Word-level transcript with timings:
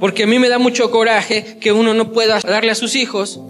Porque 0.00 0.24
a 0.24 0.26
mí 0.26 0.38
me 0.38 0.48
da 0.48 0.58
mucho 0.58 0.90
coraje 0.90 1.58
que 1.60 1.72
uno 1.72 1.94
no 1.94 2.12
pueda 2.12 2.40
darle 2.40 2.70
a 2.70 2.74
sus 2.74 2.94
hijos 2.94 3.40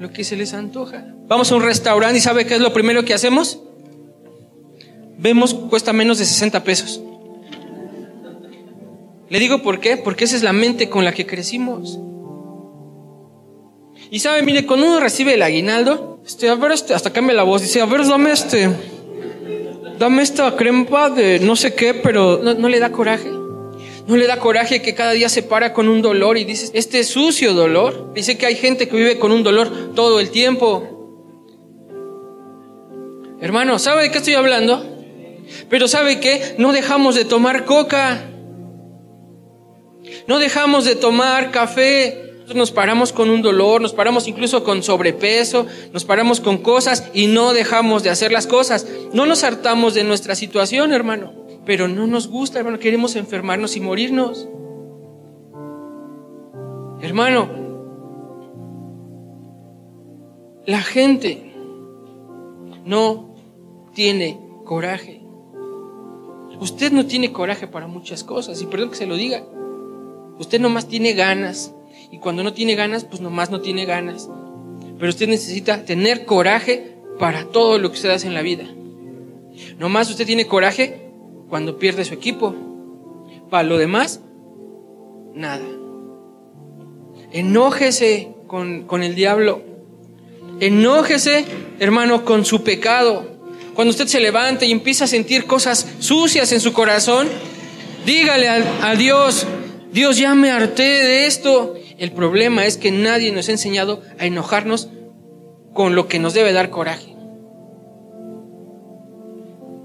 lo 0.00 0.10
que 0.12 0.24
se 0.24 0.36
les 0.36 0.52
antoja. 0.54 1.04
Vamos 1.26 1.50
a 1.50 1.56
un 1.56 1.62
restaurante 1.62 2.18
y 2.18 2.20
¿sabe 2.20 2.46
qué 2.46 2.54
es 2.54 2.60
lo 2.60 2.72
primero 2.72 3.04
que 3.04 3.14
hacemos? 3.14 3.60
Vemos 5.18 5.54
cuesta 5.54 5.92
menos 5.92 6.18
de 6.18 6.24
60 6.24 6.64
pesos. 6.64 7.00
Le 9.30 9.38
digo 9.38 9.62
por 9.62 9.80
qué, 9.80 9.96
porque 9.96 10.24
esa 10.24 10.36
es 10.36 10.42
la 10.42 10.52
mente 10.52 10.90
con 10.90 11.04
la 11.04 11.12
que 11.12 11.26
crecimos. 11.26 11.98
Y 14.10 14.18
sabe, 14.18 14.42
mire, 14.42 14.66
cuando 14.66 14.86
uno 14.86 15.00
recibe 15.00 15.34
el 15.34 15.42
aguinaldo, 15.42 16.20
este, 16.26 16.48
a 16.48 16.54
ver, 16.56 16.72
este, 16.72 16.94
hasta 16.94 17.12
cambia 17.12 17.34
la 17.34 17.42
voz, 17.42 17.62
dice, 17.62 17.80
a 17.80 17.86
ver, 17.86 18.06
dame 18.06 18.32
este, 18.32 18.70
dame 19.98 20.22
esta 20.22 20.54
crema 20.56 21.10
de 21.10 21.40
no 21.40 21.56
sé 21.56 21.74
qué, 21.74 21.94
pero 21.94 22.40
no, 22.42 22.54
no 22.54 22.68
le 22.68 22.78
da 22.78 22.92
coraje. 22.92 23.30
No 24.06 24.16
le 24.16 24.26
da 24.26 24.38
coraje 24.38 24.82
que 24.82 24.94
cada 24.94 25.12
día 25.12 25.28
se 25.28 25.42
para 25.42 25.72
con 25.72 25.88
un 25.88 26.02
dolor 26.02 26.36
y 26.36 26.44
dice, 26.44 26.70
este 26.74 27.04
sucio 27.04 27.54
dolor. 27.54 28.12
Dice 28.14 28.36
que 28.36 28.46
hay 28.46 28.56
gente 28.56 28.88
que 28.88 28.96
vive 28.96 29.18
con 29.18 29.32
un 29.32 29.42
dolor 29.42 29.94
todo 29.94 30.20
el 30.20 30.30
tiempo. 30.30 30.90
Hermano, 33.40 33.78
¿sabe 33.78 34.02
de 34.02 34.10
qué 34.10 34.18
estoy 34.18 34.34
hablando? 34.34 34.84
Pero 35.70 35.88
¿sabe 35.88 36.20
qué? 36.20 36.54
No 36.58 36.72
dejamos 36.72 37.14
de 37.14 37.24
tomar 37.24 37.64
coca. 37.64 38.30
No 40.26 40.38
dejamos 40.38 40.84
de 40.84 40.96
tomar 40.96 41.50
café. 41.50 42.20
Nos 42.54 42.72
paramos 42.72 43.12
con 43.12 43.30
un 43.30 43.40
dolor, 43.40 43.80
nos 43.80 43.94
paramos 43.94 44.28
incluso 44.28 44.64
con 44.64 44.82
sobrepeso, 44.82 45.66
nos 45.94 46.04
paramos 46.04 46.40
con 46.40 46.58
cosas 46.58 47.04
y 47.14 47.26
no 47.26 47.54
dejamos 47.54 48.02
de 48.02 48.10
hacer 48.10 48.32
las 48.32 48.46
cosas. 48.46 48.86
No 49.14 49.24
nos 49.24 49.44
hartamos 49.44 49.94
de 49.94 50.04
nuestra 50.04 50.34
situación, 50.34 50.92
hermano, 50.92 51.43
pero 51.64 51.88
no 51.88 52.06
nos 52.06 52.28
gusta, 52.28 52.58
hermano, 52.58 52.78
queremos 52.78 53.16
enfermarnos 53.16 53.76
y 53.76 53.80
morirnos. 53.80 54.48
Hermano, 57.00 57.48
la 60.66 60.80
gente 60.80 61.52
no 62.84 63.34
tiene 63.94 64.40
coraje. 64.64 65.22
Usted 66.60 66.92
no 66.92 67.06
tiene 67.06 67.32
coraje 67.32 67.66
para 67.66 67.86
muchas 67.86 68.24
cosas, 68.24 68.60
y 68.62 68.66
perdón 68.66 68.90
que 68.90 68.96
se 68.96 69.06
lo 69.06 69.16
diga. 69.16 69.44
Usted 70.38 70.60
nomás 70.60 70.86
tiene 70.86 71.12
ganas. 71.12 71.74
Y 72.10 72.18
cuando 72.18 72.42
no 72.42 72.52
tiene 72.52 72.74
ganas, 72.74 73.04
pues 73.04 73.20
nomás 73.20 73.50
no 73.50 73.60
tiene 73.60 73.86
ganas. 73.86 74.28
Pero 74.98 75.08
usted 75.08 75.28
necesita 75.28 75.84
tener 75.84 76.24
coraje 76.26 76.96
para 77.18 77.46
todo 77.46 77.78
lo 77.78 77.90
que 77.90 77.96
usted 77.96 78.10
hace 78.10 78.26
en 78.26 78.34
la 78.34 78.42
vida. 78.42 78.64
Nomás 79.78 80.10
usted 80.10 80.26
tiene 80.26 80.46
coraje 80.46 81.12
cuando 81.48 81.78
pierde 81.78 82.04
su 82.04 82.14
equipo. 82.14 82.54
Para 83.50 83.64
lo 83.64 83.78
demás, 83.78 84.20
nada. 85.34 85.64
Enójese 87.32 88.34
con, 88.46 88.84
con 88.84 89.02
el 89.02 89.14
diablo. 89.14 89.62
Enójese, 90.60 91.44
hermano, 91.80 92.24
con 92.24 92.44
su 92.44 92.62
pecado. 92.62 93.26
Cuando 93.74 93.90
usted 93.90 94.06
se 94.06 94.20
levanta 94.20 94.64
y 94.64 94.72
empieza 94.72 95.04
a 95.04 95.08
sentir 95.08 95.46
cosas 95.46 95.86
sucias 95.98 96.52
en 96.52 96.60
su 96.60 96.72
corazón, 96.72 97.28
dígale 98.06 98.48
a, 98.48 98.88
a 98.88 98.94
Dios, 98.94 99.46
Dios, 99.92 100.18
ya 100.18 100.34
me 100.34 100.50
harté 100.50 100.82
de 100.82 101.26
esto. 101.26 101.74
El 101.98 102.12
problema 102.12 102.66
es 102.66 102.76
que 102.76 102.90
nadie 102.90 103.32
nos 103.32 103.48
ha 103.48 103.52
enseñado 103.52 104.02
a 104.18 104.26
enojarnos 104.26 104.88
con 105.72 105.94
lo 105.94 106.08
que 106.08 106.18
nos 106.18 106.34
debe 106.34 106.52
dar 106.52 106.70
coraje. 106.70 107.13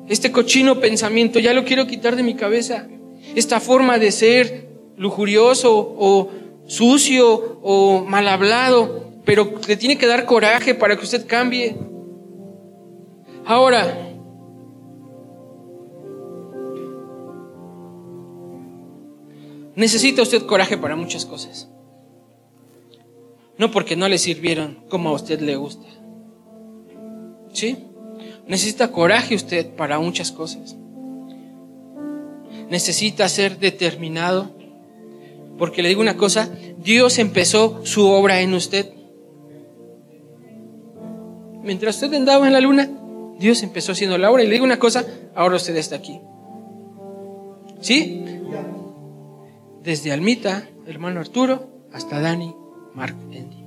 Este 0.09 0.31
cochino 0.31 0.79
pensamiento 0.79 1.39
ya 1.39 1.53
lo 1.53 1.63
quiero 1.63 1.87
quitar 1.87 2.15
de 2.15 2.23
mi 2.23 2.35
cabeza. 2.35 2.87
Esta 3.35 3.59
forma 3.59 3.97
de 3.99 4.11
ser 4.11 4.67
lujurioso 4.97 5.95
o 5.97 6.29
sucio 6.65 7.59
o 7.61 8.03
mal 8.05 8.27
hablado, 8.27 9.13
pero 9.23 9.53
le 9.67 9.77
tiene 9.77 9.97
que 9.97 10.07
dar 10.07 10.25
coraje 10.25 10.75
para 10.75 10.97
que 10.97 11.03
usted 11.03 11.25
cambie. 11.25 11.77
Ahora, 13.45 14.09
Necesita 19.79 20.21
usted 20.23 20.45
coraje 20.45 20.77
para 20.77 20.97
muchas 20.97 21.25
cosas. 21.25 21.69
No 23.57 23.71
porque 23.71 23.95
no 23.95 24.09
le 24.09 24.17
sirvieron 24.17 24.83
como 24.89 25.07
a 25.07 25.13
usted 25.13 25.39
le 25.39 25.55
gusta. 25.55 25.87
¿Sí? 27.53 27.77
Necesita 28.49 28.91
coraje 28.91 29.35
usted 29.35 29.67
para 29.75 29.97
muchas 29.99 30.33
cosas. 30.33 30.75
Necesita 32.69 33.29
ser 33.29 33.59
determinado. 33.59 34.51
Porque 35.57 35.81
le 35.81 35.87
digo 35.87 36.01
una 36.01 36.17
cosa, 36.17 36.49
Dios 36.77 37.17
empezó 37.17 37.79
su 37.85 38.05
obra 38.07 38.41
en 38.41 38.53
usted. 38.53 38.91
Mientras 41.63 41.95
usted 41.95 42.13
andaba 42.13 42.47
en 42.47 42.53
la 42.53 42.59
luna, 42.59 42.89
Dios 43.39 43.63
empezó 43.63 43.93
haciendo 43.93 44.17
la 44.17 44.29
obra. 44.29 44.43
Y 44.43 44.47
le 44.47 44.53
digo 44.53 44.65
una 44.65 44.79
cosa, 44.79 45.05
ahora 45.33 45.55
usted 45.55 45.77
está 45.77 45.95
aquí. 45.95 46.19
¿Sí? 47.79 48.25
desde 49.83 50.11
Almita, 50.11 50.69
hermano 50.85 51.19
Arturo, 51.19 51.67
hasta 51.91 52.19
Dani, 52.19 52.53
Mark, 52.93 53.15
Andy. 53.23 53.65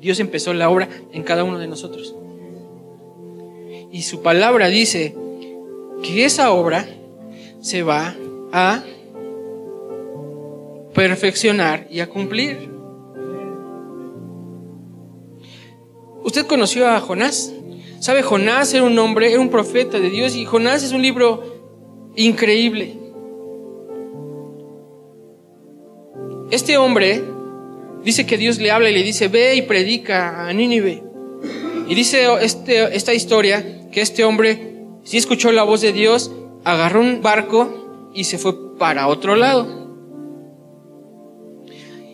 Dios 0.00 0.20
empezó 0.20 0.52
la 0.52 0.68
obra 0.68 0.88
en 1.12 1.22
cada 1.22 1.44
uno 1.44 1.58
de 1.58 1.66
nosotros. 1.66 2.14
Y 3.90 4.02
su 4.02 4.22
palabra 4.22 4.68
dice 4.68 5.14
que 6.02 6.24
esa 6.24 6.52
obra 6.52 6.86
se 7.60 7.82
va 7.82 8.14
a 8.52 8.82
perfeccionar 10.94 11.86
y 11.90 12.00
a 12.00 12.08
cumplir. 12.08 12.70
¿Usted 16.22 16.46
conoció 16.46 16.88
a 16.88 17.00
Jonás? 17.00 17.52
¿Sabe? 18.00 18.22
Jonás 18.22 18.72
era 18.74 18.84
un 18.84 18.98
hombre, 18.98 19.32
era 19.32 19.40
un 19.40 19.48
profeta 19.48 19.98
de 19.98 20.10
Dios 20.10 20.36
y 20.36 20.44
Jonás 20.44 20.82
es 20.82 20.92
un 20.92 21.02
libro 21.02 22.12
increíble. 22.16 22.94
Este 26.50 26.76
hombre 26.76 27.22
dice 28.04 28.26
que 28.26 28.38
Dios 28.38 28.58
le 28.58 28.70
habla 28.70 28.90
y 28.90 28.94
le 28.94 29.02
dice, 29.02 29.28
ve 29.28 29.54
y 29.56 29.62
predica 29.62 30.46
a 30.46 30.52
Nínive. 30.52 31.02
Y 31.88 31.94
dice 31.94 32.26
este, 32.40 32.96
esta 32.96 33.14
historia 33.14 33.77
que 33.92 34.00
este 34.00 34.24
hombre 34.24 34.84
sí 35.04 35.16
escuchó 35.16 35.52
la 35.52 35.62
voz 35.62 35.80
de 35.80 35.92
Dios, 35.92 36.32
agarró 36.64 37.00
un 37.00 37.22
barco 37.22 38.10
y 38.14 38.24
se 38.24 38.38
fue 38.38 38.76
para 38.78 39.08
otro 39.08 39.36
lado. 39.36 39.78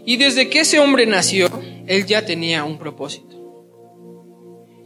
Y 0.07 0.17
desde 0.17 0.51
que 0.51 0.61
ese 0.61 0.81
hombre 0.81 1.07
nació, 1.07 1.49
él 1.87 2.07
ya 2.07 2.25
tenía 2.27 2.65
un 2.65 2.79
propósito. 2.79 3.35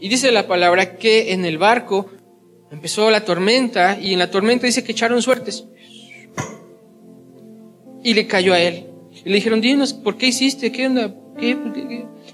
Y 0.01 0.09
dice 0.09 0.31
la 0.31 0.47
palabra 0.47 0.97
que 0.97 1.33
en 1.33 1.45
el 1.45 1.59
barco 1.59 2.07
empezó 2.71 3.11
la 3.11 3.25
tormenta 3.25 3.99
y 4.01 4.13
en 4.13 4.21
la 4.21 4.31
tormenta 4.31 4.67
dice 4.67 4.85
que 4.85 4.93
echaron 4.93 5.21
suertes. 5.23 5.67
Y 8.05 8.15
le 8.15 8.27
cayó 8.29 8.55
a 8.55 8.61
él. 8.61 8.87
Y 9.25 9.29
le 9.29 9.35
dijeron, 9.37 9.61
dinos, 9.61 9.93
¿por 9.93 10.17
qué 10.17 10.29
hiciste? 10.29 10.71
¿Qué 10.71 10.87
onda? 10.87 11.15
¿Qué? 11.37 11.57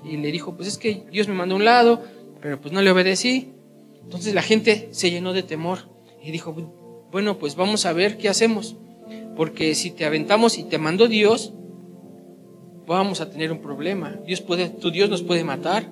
Y 0.04 0.18
le 0.18 0.30
dijo, 0.30 0.54
pues 0.54 0.68
es 0.68 0.76
que 0.76 1.04
Dios 1.10 1.26
me 1.26 1.34
mandó 1.34 1.54
a 1.54 1.58
un 1.58 1.64
lado, 1.64 2.04
pero 2.42 2.60
pues 2.60 2.72
no 2.72 2.82
le 2.82 2.90
obedecí. 2.90 3.53
Entonces 4.04 4.34
la 4.34 4.42
gente 4.42 4.88
se 4.92 5.10
llenó 5.10 5.32
de 5.32 5.42
temor 5.42 5.90
y 6.22 6.30
dijo, 6.30 6.54
bueno, 7.10 7.38
pues 7.38 7.56
vamos 7.56 7.86
a 7.86 7.92
ver 7.92 8.16
qué 8.16 8.28
hacemos. 8.28 8.76
Porque 9.36 9.74
si 9.74 9.90
te 9.90 10.04
aventamos 10.04 10.58
y 10.58 10.64
te 10.64 10.78
mandó 10.78 11.08
Dios, 11.08 11.52
vamos 12.86 13.20
a 13.20 13.30
tener 13.30 13.52
un 13.52 13.60
problema. 13.60 14.18
Dios 14.26 14.40
puede, 14.40 14.68
tu 14.68 14.90
Dios 14.90 15.10
nos 15.10 15.22
puede 15.22 15.44
matar. 15.44 15.90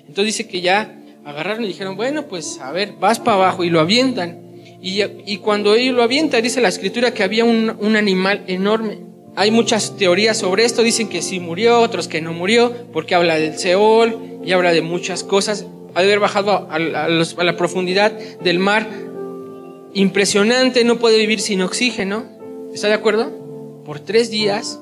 Entonces 0.00 0.26
dice 0.26 0.48
que 0.48 0.60
ya 0.60 1.02
agarraron 1.24 1.64
y 1.64 1.68
dijeron, 1.68 1.96
bueno, 1.96 2.26
pues 2.28 2.60
a 2.60 2.72
ver, 2.72 2.94
vas 3.00 3.18
para 3.18 3.36
abajo 3.36 3.64
y 3.64 3.70
lo 3.70 3.80
avientan. 3.80 4.44
Y, 4.80 5.38
cuando 5.38 5.74
ellos 5.74 5.96
lo 5.96 6.02
avientan, 6.02 6.42
dice 6.42 6.60
la 6.60 6.68
escritura 6.68 7.12
que 7.12 7.24
había 7.24 7.44
un, 7.44 7.76
un 7.80 7.96
animal 7.96 8.44
enorme. 8.46 9.00
Hay 9.34 9.50
muchas 9.50 9.96
teorías 9.96 10.36
sobre 10.36 10.64
esto, 10.64 10.82
dicen 10.82 11.08
que 11.08 11.22
sí 11.22 11.40
murió, 11.40 11.80
otros 11.80 12.06
que 12.06 12.22
no 12.22 12.32
murió, 12.32 12.72
porque 12.92 13.14
habla 13.14 13.38
del 13.38 13.58
Seol 13.58 14.40
y 14.44 14.52
habla 14.52 14.72
de 14.72 14.82
muchas 14.82 15.24
cosas. 15.24 15.66
Ha 15.96 16.00
de 16.00 16.08
haber 16.08 16.20
bajado 16.20 16.68
a, 16.70 16.78
la 16.78 17.56
profundidad 17.56 18.12
del 18.12 18.58
mar. 18.58 18.86
Impresionante, 19.94 20.84
no 20.84 20.98
puede 20.98 21.16
vivir 21.16 21.40
sin 21.40 21.62
oxígeno. 21.62 22.26
¿Está 22.74 22.88
de 22.88 22.92
acuerdo? 22.92 23.82
Por 23.82 24.00
tres 24.00 24.30
días. 24.30 24.78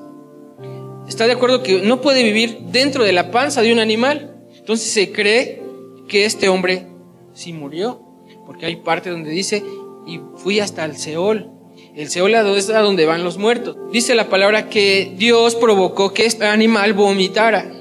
¿Está 1.07 1.25
de 1.25 1.31
acuerdo 1.31 1.63
que 1.63 1.83
no 1.83 2.01
puede 2.01 2.21
vivir 2.21 2.57
dentro 2.69 3.05
de 3.05 3.13
la 3.13 3.31
panza 3.31 3.61
de 3.61 3.71
un 3.71 3.79
animal? 3.79 4.35
Entonces 4.57 4.91
se 4.91 5.13
cree 5.13 5.63
que 6.09 6.25
este 6.25 6.49
hombre 6.49 6.85
sí 7.33 7.53
murió, 7.53 8.01
porque 8.45 8.65
hay 8.65 8.75
parte 8.75 9.09
donde 9.09 9.29
dice, 9.29 9.63
y 10.05 10.19
fui 10.35 10.59
hasta 10.59 10.83
el 10.83 10.97
Seol, 10.97 11.49
el 11.95 12.09
Seol 12.09 12.35
es 12.35 12.69
a 12.69 12.81
donde 12.81 13.05
van 13.05 13.23
los 13.23 13.37
muertos. 13.37 13.77
Dice 13.93 14.15
la 14.15 14.27
palabra 14.27 14.67
que 14.67 15.13
Dios 15.15 15.55
provocó 15.55 16.13
que 16.13 16.25
este 16.25 16.45
animal 16.45 16.91
vomitara. 16.91 17.71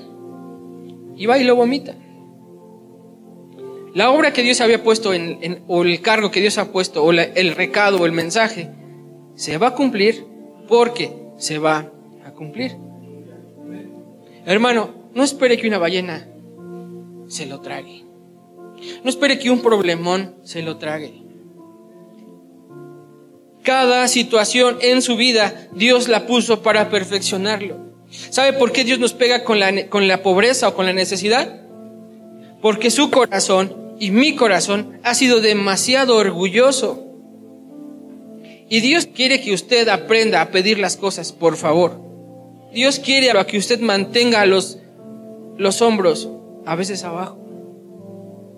Y 1.16 1.26
va 1.26 1.36
y 1.36 1.42
lo 1.42 1.56
vomita. 1.56 1.96
La 3.94 4.10
obra 4.10 4.32
que 4.32 4.42
Dios 4.42 4.60
había 4.60 4.82
puesto 4.82 5.14
en, 5.14 5.62
o 5.68 5.84
el 5.84 6.02
cargo 6.02 6.32
que 6.32 6.40
Dios 6.40 6.58
ha 6.58 6.72
puesto, 6.72 7.04
o 7.04 7.12
el 7.12 7.54
recado 7.54 7.98
o 7.98 8.06
el 8.06 8.12
mensaje, 8.12 8.68
se 9.36 9.56
va 9.56 9.68
a 9.68 9.74
cumplir 9.74 10.26
porque 10.66 11.12
se 11.38 11.58
va 11.58 11.92
a 12.26 12.32
cumplir. 12.32 12.76
Hermano, 14.46 14.90
no 15.14 15.22
espere 15.22 15.56
que 15.56 15.68
una 15.68 15.78
ballena 15.78 16.26
se 17.28 17.46
lo 17.46 17.60
trague. 17.60 18.04
No 19.04 19.10
espere 19.10 19.38
que 19.38 19.50
un 19.50 19.62
problemón 19.62 20.34
se 20.42 20.62
lo 20.62 20.76
trague. 20.76 21.22
Cada 23.62 24.08
situación 24.08 24.76
en 24.82 25.02
su 25.02 25.16
vida 25.16 25.68
Dios 25.72 26.08
la 26.08 26.26
puso 26.26 26.62
para 26.62 26.90
perfeccionarlo. 26.90 27.94
¿Sabe 28.10 28.52
por 28.52 28.72
qué 28.72 28.84
Dios 28.84 28.98
nos 28.98 29.14
pega 29.14 29.44
con 29.44 29.60
la, 29.60 29.86
con 29.88 30.08
la 30.08 30.22
pobreza 30.22 30.68
o 30.68 30.74
con 30.74 30.84
la 30.84 30.92
necesidad? 30.92 31.62
Porque 32.60 32.90
su 32.90 33.10
corazón 33.10 33.83
y 34.04 34.10
mi 34.10 34.36
corazón 34.36 35.00
ha 35.02 35.14
sido 35.14 35.40
demasiado 35.40 36.16
orgulloso. 36.16 37.06
Y 38.68 38.80
Dios 38.80 39.06
quiere 39.06 39.40
que 39.40 39.54
usted 39.54 39.88
aprenda 39.88 40.42
a 40.42 40.50
pedir 40.50 40.78
las 40.78 40.98
cosas, 40.98 41.32
por 41.32 41.56
favor. 41.56 42.02
Dios 42.74 42.98
quiere 42.98 43.32
que 43.46 43.56
usted 43.56 43.80
mantenga 43.80 44.44
los, 44.44 44.76
los 45.56 45.80
hombros 45.80 46.28
a 46.66 46.76
veces 46.76 47.02
abajo. 47.02 47.38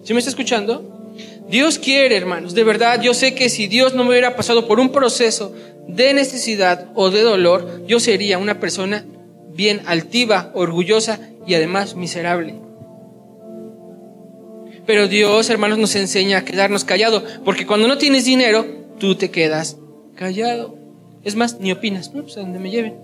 ¿Sí 0.03 0.15
me 0.15 0.19
está 0.19 0.31
escuchando? 0.31 1.15
Dios 1.49 1.79
quiere, 1.79 2.17
hermanos, 2.17 2.53
de 2.53 2.65
verdad, 2.65 3.01
yo 3.01 3.15
sé 3.15 3.37
que 3.37 3.49
si 3.49 3.69
Dios 3.69 3.95
no 3.95 4.03
me 4.03 4.11
hubiera 4.11 4.35
pasado 4.35 4.67
por 4.67 4.81
un 4.81 4.91
proceso 4.91 5.55
de 5.87 6.13
necesidad 6.13 6.91
o 6.97 7.11
de 7.11 7.23
dolor, 7.23 7.85
yo 7.87 8.01
sería 8.01 8.39
una 8.39 8.59
persona 8.59 9.07
bien 9.55 9.83
altiva, 9.87 10.51
orgullosa 10.55 11.21
y 11.47 11.55
además 11.55 11.95
miserable. 11.95 12.66
Pero 14.87 15.09
Dios, 15.09 15.51
hermanos, 15.51 15.79
nos 15.79 15.95
enseña 15.97 16.39
a 16.39 16.45
quedarnos 16.45 16.85
callados, 16.85 17.23
porque 17.45 17.67
cuando 17.67 17.89
no 17.89 17.99
tienes 17.99 18.25
dinero, 18.25 18.65
tú 18.99 19.17
te 19.17 19.31
quedas 19.31 19.77
callado. 20.15 20.77
Es 21.25 21.35
más, 21.35 21.59
ni 21.61 21.73
opinas, 21.73 22.15
no, 22.15 22.23
pues 22.23 22.37
a 22.37 22.41
donde 22.41 22.61
me 22.61 22.71
lleven. 22.71 22.95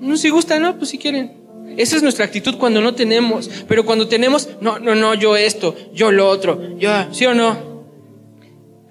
No, 0.00 0.16
si 0.16 0.30
gusta, 0.30 0.58
no, 0.58 0.76
pues 0.76 0.90
si 0.90 0.98
quieren. 0.98 1.44
Esa 1.76 1.96
es 1.96 2.02
nuestra 2.02 2.24
actitud 2.24 2.56
cuando 2.56 2.80
no 2.80 2.94
tenemos, 2.94 3.48
pero 3.68 3.86
cuando 3.86 4.08
tenemos, 4.08 4.48
no, 4.60 4.78
no, 4.78 4.94
no, 4.94 5.14
yo 5.14 5.36
esto, 5.36 5.74
yo 5.92 6.12
lo 6.12 6.28
otro, 6.28 6.76
yo, 6.78 6.90
sí 7.12 7.24
o 7.24 7.34
no. 7.34 7.84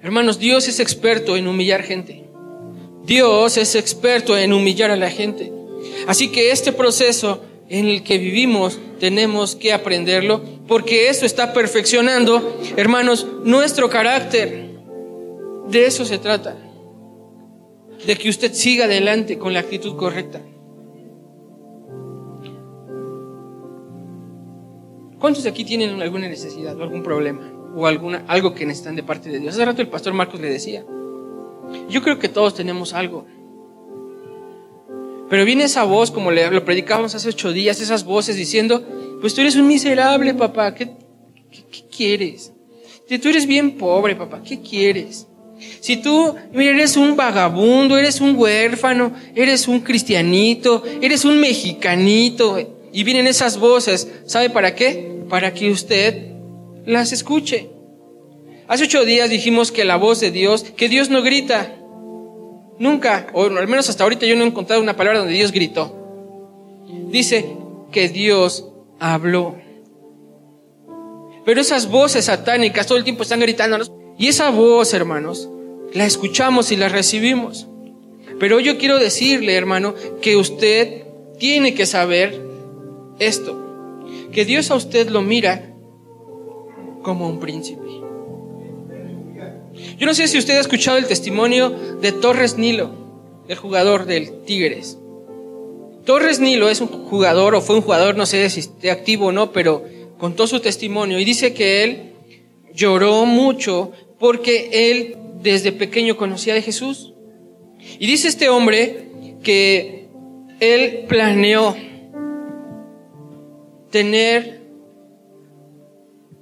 Hermanos, 0.02 0.38
Dios 0.38 0.68
es 0.68 0.80
experto 0.80 1.36
en 1.36 1.46
humillar 1.46 1.82
gente. 1.82 2.24
Dios 3.06 3.56
es 3.56 3.74
experto 3.74 4.36
en 4.36 4.52
humillar 4.52 4.90
a 4.90 4.96
la 4.96 5.10
gente. 5.10 5.52
Así 6.06 6.28
que 6.28 6.50
este 6.50 6.72
proceso 6.72 7.42
en 7.68 7.86
el 7.86 8.02
que 8.02 8.18
vivimos 8.18 8.78
tenemos 8.98 9.56
que 9.56 9.72
aprenderlo 9.72 10.42
porque 10.66 11.08
eso 11.08 11.26
está 11.26 11.52
perfeccionando, 11.52 12.58
hermanos, 12.76 13.26
nuestro 13.44 13.90
carácter. 13.90 14.70
De 15.68 15.86
eso 15.86 16.04
se 16.04 16.18
trata. 16.18 16.56
De 18.06 18.16
que 18.16 18.28
usted 18.28 18.52
siga 18.52 18.86
adelante 18.86 19.38
con 19.38 19.52
la 19.52 19.60
actitud 19.60 19.96
correcta. 19.96 20.40
¿Cuántos 25.18 25.44
de 25.44 25.50
aquí 25.50 25.64
tienen 25.64 26.02
alguna 26.02 26.28
necesidad 26.28 26.78
o 26.78 26.82
algún 26.82 27.02
problema 27.02 27.50
o 27.74 27.86
alguna, 27.86 28.24
algo 28.28 28.54
que 28.54 28.66
necesitan 28.66 28.94
de 28.94 29.02
parte 29.02 29.30
de 29.30 29.40
Dios? 29.40 29.54
Hace 29.54 29.64
rato 29.64 29.80
el 29.80 29.88
pastor 29.88 30.12
Marcos 30.12 30.38
le 30.40 30.50
decía, 30.50 30.84
yo 31.88 32.02
creo 32.02 32.18
que 32.18 32.28
todos 32.28 32.54
tenemos 32.54 32.92
algo. 32.92 33.26
Pero 35.28 35.44
viene 35.44 35.64
esa 35.64 35.84
voz, 35.84 36.10
como 36.10 36.30
lo 36.30 36.64
predicábamos 36.64 37.14
hace 37.14 37.28
ocho 37.28 37.52
días, 37.52 37.80
esas 37.80 38.04
voces 38.04 38.36
diciendo, 38.36 38.84
pues 39.20 39.34
tú 39.34 39.40
eres 39.40 39.56
un 39.56 39.66
miserable, 39.66 40.34
papá, 40.34 40.74
¿qué, 40.74 40.90
quieres? 41.90 42.52
Si 43.08 43.18
tú 43.18 43.28
eres 43.28 43.46
bien 43.46 43.78
pobre, 43.78 44.16
papá, 44.16 44.42
¿qué 44.42 44.60
quieres? 44.60 45.26
Si 45.80 45.96
tú 45.96 46.34
eres 46.52 46.96
un 46.96 47.16
vagabundo, 47.16 47.96
eres 47.96 48.20
un 48.20 48.36
huérfano, 48.36 49.12
eres 49.34 49.66
un 49.66 49.80
cristianito, 49.80 50.82
eres 51.00 51.24
un 51.24 51.40
mexicanito, 51.40 52.58
y 52.92 53.02
vienen 53.02 53.26
esas 53.26 53.58
voces, 53.58 54.08
¿sabe 54.26 54.50
para 54.50 54.74
qué? 54.74 55.24
Para 55.28 55.52
que 55.52 55.70
usted 55.70 56.28
las 56.86 57.12
escuche. 57.12 57.70
Hace 58.68 58.84
ocho 58.84 59.04
días 59.04 59.30
dijimos 59.30 59.72
que 59.72 59.84
la 59.84 59.96
voz 59.96 60.20
de 60.20 60.30
Dios, 60.30 60.64
que 60.76 60.88
Dios 60.88 61.10
no 61.10 61.22
grita, 61.22 61.74
Nunca, 62.78 63.28
o 63.32 63.44
al 63.44 63.68
menos 63.68 63.88
hasta 63.88 64.02
ahorita 64.02 64.26
yo 64.26 64.36
no 64.36 64.44
he 64.44 64.46
encontrado 64.46 64.82
una 64.82 64.96
palabra 64.96 65.20
donde 65.20 65.34
Dios 65.34 65.52
gritó. 65.52 65.94
Dice 67.08 67.56
que 67.92 68.08
Dios 68.08 68.68
habló. 68.98 69.56
Pero 71.44 71.60
esas 71.60 71.88
voces 71.90 72.24
satánicas 72.24 72.86
todo 72.86 72.98
el 72.98 73.04
tiempo 73.04 73.22
están 73.22 73.40
gritándonos. 73.40 73.92
Y 74.18 74.28
esa 74.28 74.50
voz, 74.50 74.94
hermanos, 74.94 75.48
la 75.92 76.06
escuchamos 76.06 76.72
y 76.72 76.76
la 76.76 76.88
recibimos. 76.88 77.68
Pero 78.40 78.60
yo 78.60 78.78
quiero 78.78 78.98
decirle, 78.98 79.54
hermano, 79.54 79.94
que 80.20 80.36
usted 80.36 81.04
tiene 81.38 81.74
que 81.74 81.86
saber 81.86 82.40
esto. 83.18 84.04
Que 84.32 84.44
Dios 84.44 84.70
a 84.70 84.74
usted 84.74 85.08
lo 85.08 85.22
mira 85.22 85.72
como 87.02 87.28
un 87.28 87.38
príncipe. 87.38 88.03
Yo 89.98 90.06
no 90.06 90.14
sé 90.14 90.26
si 90.28 90.38
usted 90.38 90.56
ha 90.56 90.60
escuchado 90.60 90.98
el 90.98 91.06
testimonio 91.06 91.70
de 92.00 92.12
Torres 92.12 92.58
Nilo, 92.58 92.90
el 93.48 93.56
jugador 93.56 94.06
del 94.06 94.42
Tigres. 94.44 94.98
Torres 96.04 96.40
Nilo 96.40 96.68
es 96.68 96.80
un 96.80 96.88
jugador 96.88 97.54
o 97.54 97.60
fue 97.60 97.76
un 97.76 97.82
jugador, 97.82 98.16
no 98.16 98.26
sé 98.26 98.48
si 98.50 98.60
esté 98.60 98.90
activo 98.90 99.26
o 99.26 99.32
no, 99.32 99.52
pero 99.52 99.84
contó 100.18 100.46
su 100.46 100.60
testimonio 100.60 101.18
y 101.18 101.24
dice 101.24 101.54
que 101.54 101.84
él 101.84 102.12
lloró 102.74 103.24
mucho 103.24 103.92
porque 104.18 104.90
él 104.90 105.16
desde 105.42 105.72
pequeño 105.72 106.16
conocía 106.16 106.54
de 106.54 106.62
Jesús. 106.62 107.14
Y 107.98 108.06
dice 108.06 108.28
este 108.28 108.48
hombre 108.48 109.08
que 109.42 110.08
él 110.60 111.04
planeó 111.08 111.76
tener 113.90 114.62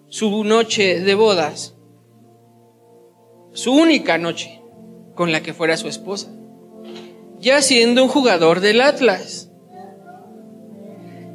su 0.09 0.45
noche 0.45 1.01
de 1.01 1.15
bodas 1.15 1.72
su 3.53 3.73
única 3.73 4.19
noche 4.19 4.61
con 5.15 5.33
la 5.33 5.43
que 5.43 5.55
fuera 5.55 5.77
su 5.77 5.89
esposa, 5.89 6.29
ya 7.39 7.61
siendo 7.63 8.03
un 8.03 8.09
jugador 8.09 8.61
del 8.61 8.81
Atlas. 8.81 9.51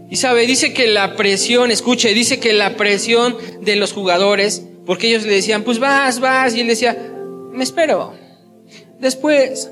Y 0.09 0.15
sabe, 0.15 0.47
dice 0.47 0.73
que 0.73 0.87
la 0.87 1.15
presión, 1.15 1.69
escuche, 1.69 2.13
dice 2.13 2.39
que 2.39 2.53
la 2.53 2.77
presión 2.77 3.35
de 3.61 3.75
los 3.75 3.93
jugadores, 3.93 4.63
porque 4.85 5.09
ellos 5.09 5.23
le 5.23 5.33
decían, 5.33 5.63
pues 5.63 5.79
vas, 5.79 6.19
vas, 6.19 6.55
y 6.55 6.61
él 6.61 6.67
decía, 6.67 6.97
me 7.51 7.63
espero. 7.63 8.13
Después, 8.99 9.69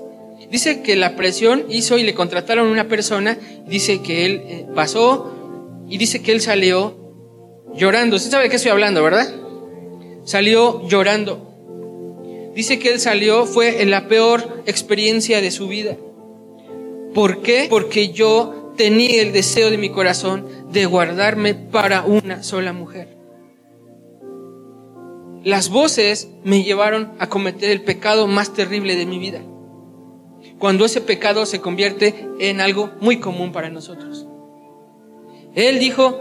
dice 0.52 0.82
que 0.82 0.96
la 0.96 1.16
presión 1.16 1.66
hizo 1.70 1.98
y 1.98 2.04
le 2.04 2.14
contrataron 2.14 2.68
una 2.68 2.88
persona, 2.88 3.38
dice 3.66 4.02
que 4.02 4.26
él 4.26 4.42
eh, 4.46 4.66
pasó 4.76 5.32
y 5.88 5.98
dice 5.98 6.22
que 6.22 6.34
él 6.34 6.42
salió 6.42 6.98
llorando. 7.74 8.18
Usted 8.18 8.32
sabe 8.32 8.44
de 8.44 8.50
qué 8.50 8.58
estoy 8.58 8.72
hablando, 8.72 9.04
¿verdad? 9.04 9.34
Salió 10.26 10.88
llorando. 10.88 11.55
Dice 12.56 12.80
que 12.80 12.94
él 12.94 13.02
salió, 13.02 13.46
fue 13.46 13.82
en 13.82 13.92
la 13.92 14.08
peor 14.08 14.64
experiencia 14.66 15.42
de 15.42 15.52
su 15.52 15.68
vida. 15.68 15.98
¿Por 17.14 17.42
qué? 17.42 17.68
Porque 17.70 18.14
yo 18.14 18.72
tenía 18.78 19.22
el 19.22 19.34
deseo 19.34 19.70
de 19.70 19.78
mi 19.78 19.90
corazón 19.90 20.48
de 20.72 20.86
guardarme 20.86 21.54
para 21.54 22.04
una 22.04 22.44
sola 22.44 22.72
mujer. 22.72 23.18
Las 25.44 25.70
voces 25.70 26.30
me 26.44 26.64
llevaron 26.64 27.12
a 27.20 27.28
cometer 27.28 27.70
el 27.70 27.84
pecado 27.84 28.26
más 28.26 28.54
terrible 28.54 28.96
de 28.96 29.06
mi 29.06 29.20
vida. 29.20 29.42
Cuando 30.58 30.86
ese 30.86 31.02
pecado 31.02 31.46
se 31.46 31.60
convierte 31.60 32.28
en 32.40 32.62
algo 32.62 32.92
muy 33.02 33.20
común 33.20 33.52
para 33.52 33.70
nosotros. 33.70 34.28
Él 35.54 35.78
dijo, 35.80 36.20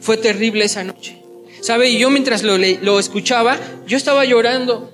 fue 0.00 0.16
terrible 0.16 0.64
esa 0.64 0.84
noche. 0.84 1.21
¿Sabe? 1.62 1.90
Y 1.90 1.98
yo 1.98 2.10
mientras 2.10 2.42
lo, 2.42 2.58
lo 2.58 2.98
escuchaba, 2.98 3.56
yo 3.86 3.96
estaba 3.96 4.24
llorando. 4.24 4.90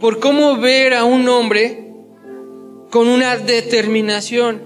Por 0.00 0.18
cómo 0.18 0.56
ver 0.56 0.94
a 0.94 1.04
un 1.04 1.28
hombre 1.28 1.94
con 2.90 3.06
una 3.06 3.36
determinación 3.36 4.62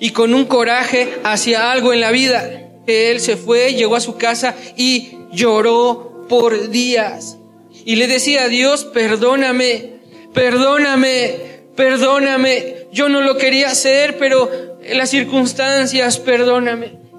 y 0.00 0.10
con 0.10 0.34
un 0.34 0.46
coraje 0.46 1.18
hacia 1.22 1.70
algo 1.70 1.92
en 1.92 2.00
la 2.00 2.10
vida. 2.10 2.72
Él 2.88 3.20
se 3.20 3.36
fue, 3.36 3.74
llegó 3.74 3.94
a 3.94 4.00
su 4.00 4.16
casa 4.16 4.56
y 4.76 5.12
lloró 5.30 6.26
por 6.28 6.70
días. 6.70 7.38
Y 7.84 7.96
le 7.96 8.08
decía 8.08 8.44
a 8.44 8.48
Dios, 8.48 8.84
perdóname, 8.84 10.00
perdóname, 10.34 11.36
perdóname. 11.76 12.88
Yo 12.92 13.08
no 13.08 13.20
lo 13.20 13.36
quería 13.36 13.68
hacer, 13.68 14.18
pero 14.18 14.50
las 14.92 15.10
circunstancias, 15.10 16.18
perdóname. 16.18 17.09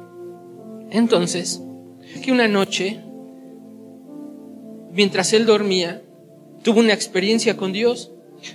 Entonces, 0.91 1.61
que 2.21 2.31
una 2.31 2.47
noche, 2.47 2.99
mientras 4.91 5.33
él 5.33 5.45
dormía, 5.45 6.01
tuvo 6.63 6.81
una 6.81 6.93
experiencia 6.93 7.57
con 7.57 7.71
Dios, 7.71 8.11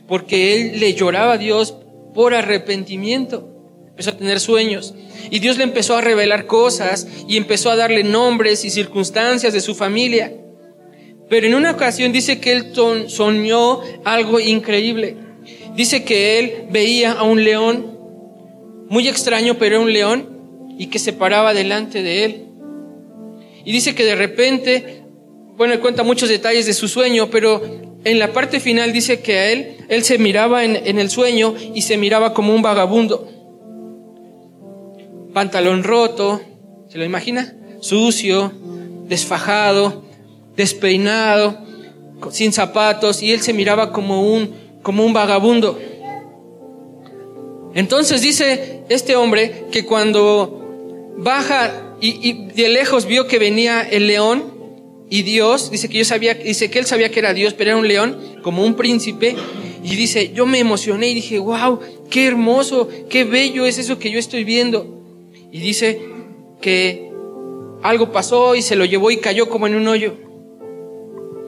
porque 0.06 0.54
él 0.54 0.80
le 0.80 0.94
lloraba 0.94 1.34
a 1.34 1.38
Dios 1.38 1.76
por 2.14 2.34
arrepentimiento. 2.34 3.52
Empezó 3.88 4.10
a 4.10 4.16
tener 4.18 4.40
sueños 4.40 4.94
y 5.30 5.38
Dios 5.38 5.56
le 5.56 5.64
empezó 5.64 5.96
a 5.96 6.02
revelar 6.02 6.46
cosas 6.46 7.08
y 7.26 7.36
empezó 7.36 7.70
a 7.70 7.76
darle 7.76 8.04
nombres 8.04 8.64
y 8.64 8.70
circunstancias 8.70 9.54
de 9.54 9.60
su 9.60 9.74
familia. 9.74 10.32
Pero 11.28 11.46
en 11.46 11.54
una 11.54 11.72
ocasión 11.72 12.12
dice 12.12 12.38
que 12.38 12.52
él 12.52 12.72
soñó 13.08 13.80
algo 14.04 14.38
increíble. 14.38 15.16
dice 15.74 16.04
que 16.04 16.38
él 16.38 16.66
veía 16.70 17.12
a 17.12 17.22
un 17.22 17.42
león, 17.42 17.98
muy 18.88 19.08
extraño, 19.08 19.56
pero 19.58 19.76
era 19.76 19.84
un 19.84 19.92
león, 19.92 20.35
y 20.78 20.86
que 20.88 20.98
se 20.98 21.12
paraba 21.12 21.54
delante 21.54 22.02
de 22.02 22.24
él. 22.24 22.46
Y 23.64 23.72
dice 23.72 23.94
que 23.94 24.04
de 24.04 24.14
repente, 24.14 25.02
bueno, 25.56 25.80
cuenta 25.80 26.02
muchos 26.02 26.28
detalles 26.28 26.66
de 26.66 26.74
su 26.74 26.88
sueño, 26.88 27.28
pero 27.30 27.60
en 28.04 28.18
la 28.18 28.32
parte 28.32 28.60
final 28.60 28.92
dice 28.92 29.20
que 29.20 29.38
a 29.38 29.50
él, 29.50 29.76
él 29.88 30.04
se 30.04 30.18
miraba 30.18 30.64
en, 30.64 30.76
en 30.76 30.98
el 30.98 31.10
sueño 31.10 31.54
y 31.74 31.82
se 31.82 31.96
miraba 31.96 32.32
como 32.32 32.54
un 32.54 32.62
vagabundo. 32.62 33.28
Pantalón 35.32 35.82
roto, 35.82 36.40
¿se 36.88 36.98
lo 36.98 37.04
imagina? 37.04 37.54
Sucio, 37.80 38.52
desfajado, 39.08 40.04
despeinado, 40.56 41.58
sin 42.30 42.52
zapatos, 42.52 43.22
y 43.22 43.32
él 43.32 43.40
se 43.40 43.52
miraba 43.52 43.92
como 43.92 44.32
un, 44.32 44.54
como 44.82 45.04
un 45.04 45.12
vagabundo. 45.12 45.78
Entonces 47.74 48.22
dice 48.22 48.84
este 48.88 49.16
hombre 49.16 49.66
que 49.70 49.84
cuando 49.84 50.65
baja 51.16 51.96
y, 52.00 52.28
y, 52.28 52.46
de 52.54 52.68
lejos 52.68 53.06
vio 53.06 53.26
que 53.26 53.38
venía 53.38 53.82
el 53.82 54.06
león 54.06 54.56
y 55.08 55.22
Dios, 55.22 55.70
dice 55.70 55.88
que 55.88 55.98
yo 55.98 56.04
sabía, 56.04 56.34
dice 56.34 56.70
que 56.70 56.78
él 56.78 56.86
sabía 56.86 57.10
que 57.10 57.20
era 57.20 57.32
Dios, 57.32 57.54
pero 57.54 57.70
era 57.70 57.78
un 57.78 57.86
león, 57.86 58.18
como 58.42 58.64
un 58.64 58.74
príncipe, 58.74 59.36
y 59.84 59.94
dice, 59.94 60.32
yo 60.34 60.46
me 60.46 60.58
emocioné 60.58 61.08
y 61.08 61.14
dije, 61.14 61.38
wow, 61.38 61.78
qué 62.10 62.26
hermoso, 62.26 62.88
qué 63.08 63.22
bello 63.22 63.66
es 63.66 63.78
eso 63.78 64.00
que 64.00 64.10
yo 64.10 64.18
estoy 64.18 64.42
viendo. 64.42 65.00
Y 65.52 65.60
dice 65.60 66.00
que 66.60 67.12
algo 67.82 68.10
pasó 68.10 68.56
y 68.56 68.62
se 68.62 68.74
lo 68.74 68.84
llevó 68.84 69.12
y 69.12 69.18
cayó 69.18 69.48
como 69.48 69.68
en 69.68 69.76
un 69.76 69.86
hoyo. 69.86 70.14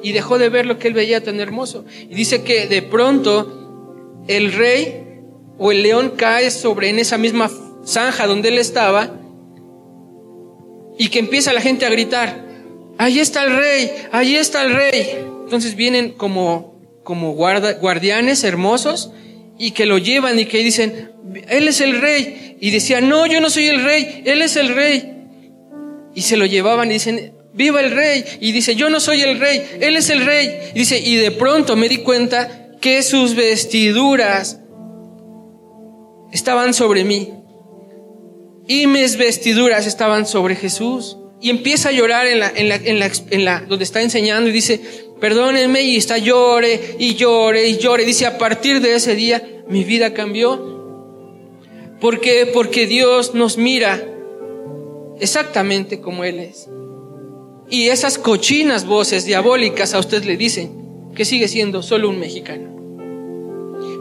Y 0.05 0.13
dejó 0.13 0.39
de 0.39 0.51
ver 0.51 0.67
lo 0.67 0.79
que 0.79 0.87
él 0.87 0.95
veía 0.95 1.25
tan 1.25 1.41
hermoso. 1.41 1.85
Y 2.09 2.15
dice 2.15 2.45
que 2.45 2.69
de 2.69 2.83
pronto 2.83 4.23
el 4.29 4.53
rey 4.53 5.03
o 5.59 5.73
el 5.73 5.83
león 5.83 6.13
cae 6.17 6.53
sobre 6.53 6.91
en 6.91 7.01
esa 7.01 7.19
misma 7.19 7.51
zanja 7.85 8.29
donde 8.29 8.51
él 8.51 8.59
estaba 8.59 9.19
y 10.99 11.09
que 11.09 11.21
empieza 11.21 11.53
la 11.53 11.61
gente 11.61 11.87
a 11.87 11.91
gritar, 11.91 12.45
ahí 12.99 13.21
está 13.21 13.45
el 13.45 13.57
rey, 13.57 13.91
ahí 14.13 14.37
está 14.37 14.63
el 14.65 14.75
rey. 14.75 15.19
Entonces 15.45 15.77
vienen 15.77 16.11
como, 16.11 16.79
como 17.05 17.33
guarda, 17.33 17.73
guardianes 17.75 18.45
hermosos 18.45 19.13
y 19.59 19.71
que 19.71 19.87
lo 19.87 19.99
llevan 19.99 20.39
y 20.39 20.45
que 20.45 20.59
dicen, 20.59 21.13
él 21.49 21.69
es 21.69 21.81
el 21.81 22.01
rey. 22.01 22.57
Y 22.61 22.71
decían, 22.71 23.09
no, 23.09 23.27
yo 23.27 23.41
no 23.41 23.49
soy 23.49 23.67
el 23.67 23.85
rey, 23.85 24.23
él 24.27 24.43
es 24.43 24.57
el 24.57 24.75
rey. 24.75 25.15
Y 26.15 26.23
se 26.23 26.37
lo 26.37 26.47
llevaban 26.47 26.91
y 26.91 26.95
dicen, 26.95 27.33
viva 27.55 27.81
el 27.81 27.93
rey. 27.93 28.25
Y 28.41 28.53
dice, 28.53 28.75
yo 28.75 28.91
no 28.91 29.01
soy 29.01 29.23
el 29.23 29.39
rey, 29.39 29.63
él 29.81 29.97
es 29.97 30.11
el 30.11 30.27
rey. 30.27 30.73
Y 30.75 30.81
dice, 30.81 30.99
y 30.99 31.17
de 31.17 31.31
pronto 31.31 31.77
me 31.77 31.89
di 31.89 31.99
cuenta 31.99 32.69
que 32.81 33.03
sus 33.03 33.35
vestiduras 33.35 34.61
estaban 36.33 36.75
sobre 36.75 37.05
mí. 37.05 37.38
Y 38.69 38.87
mis 38.87 39.17
vestiduras 39.17 39.87
estaban 39.87 40.27
sobre 40.27 40.55
Jesús. 40.55 41.17
Y 41.41 41.51
empieza 41.51 41.89
a 41.89 41.93
llorar 41.93 42.27
en 42.27 42.39
la, 42.39 42.53
en 42.55 42.69
la, 42.69 42.75
en 42.77 42.99
la, 42.99 43.11
en 43.31 43.45
la, 43.45 43.61
donde 43.63 43.85
está 43.85 44.03
enseñando 44.03 44.51
y 44.51 44.53
dice, 44.53 44.81
perdónenme, 45.21 45.83
y 45.83 45.97
está 45.97 46.19
llore 46.19 46.97
y 46.99 47.15
llore 47.15 47.69
y 47.69 47.79
llore. 47.79 48.05
Dice, 48.05 48.27
a 48.27 48.37
partir 48.39 48.81
de 48.81 48.95
ese 48.95 49.15
día 49.15 49.43
mi 49.69 49.85
vida 49.85 50.13
cambió. 50.13 50.77
¿Por 52.01 52.21
qué? 52.21 52.51
Porque 52.53 52.87
Dios 52.87 53.35
nos 53.35 53.57
mira 53.57 54.05
exactamente 55.19 56.01
como 56.01 56.25
Él 56.25 56.39
es. 56.39 56.69
Y 57.71 57.89
esas 57.89 58.19
cochinas 58.19 58.87
voces 58.87 59.25
diabólicas 59.25 59.95
a 59.95 59.99
usted 59.99 60.25
le 60.25 60.37
dicen 60.37 61.11
que 61.15 61.25
sigue 61.25 61.49
siendo 61.49 61.83
solo 61.83 62.09
un 62.09 62.19
mexicano. 62.19 62.78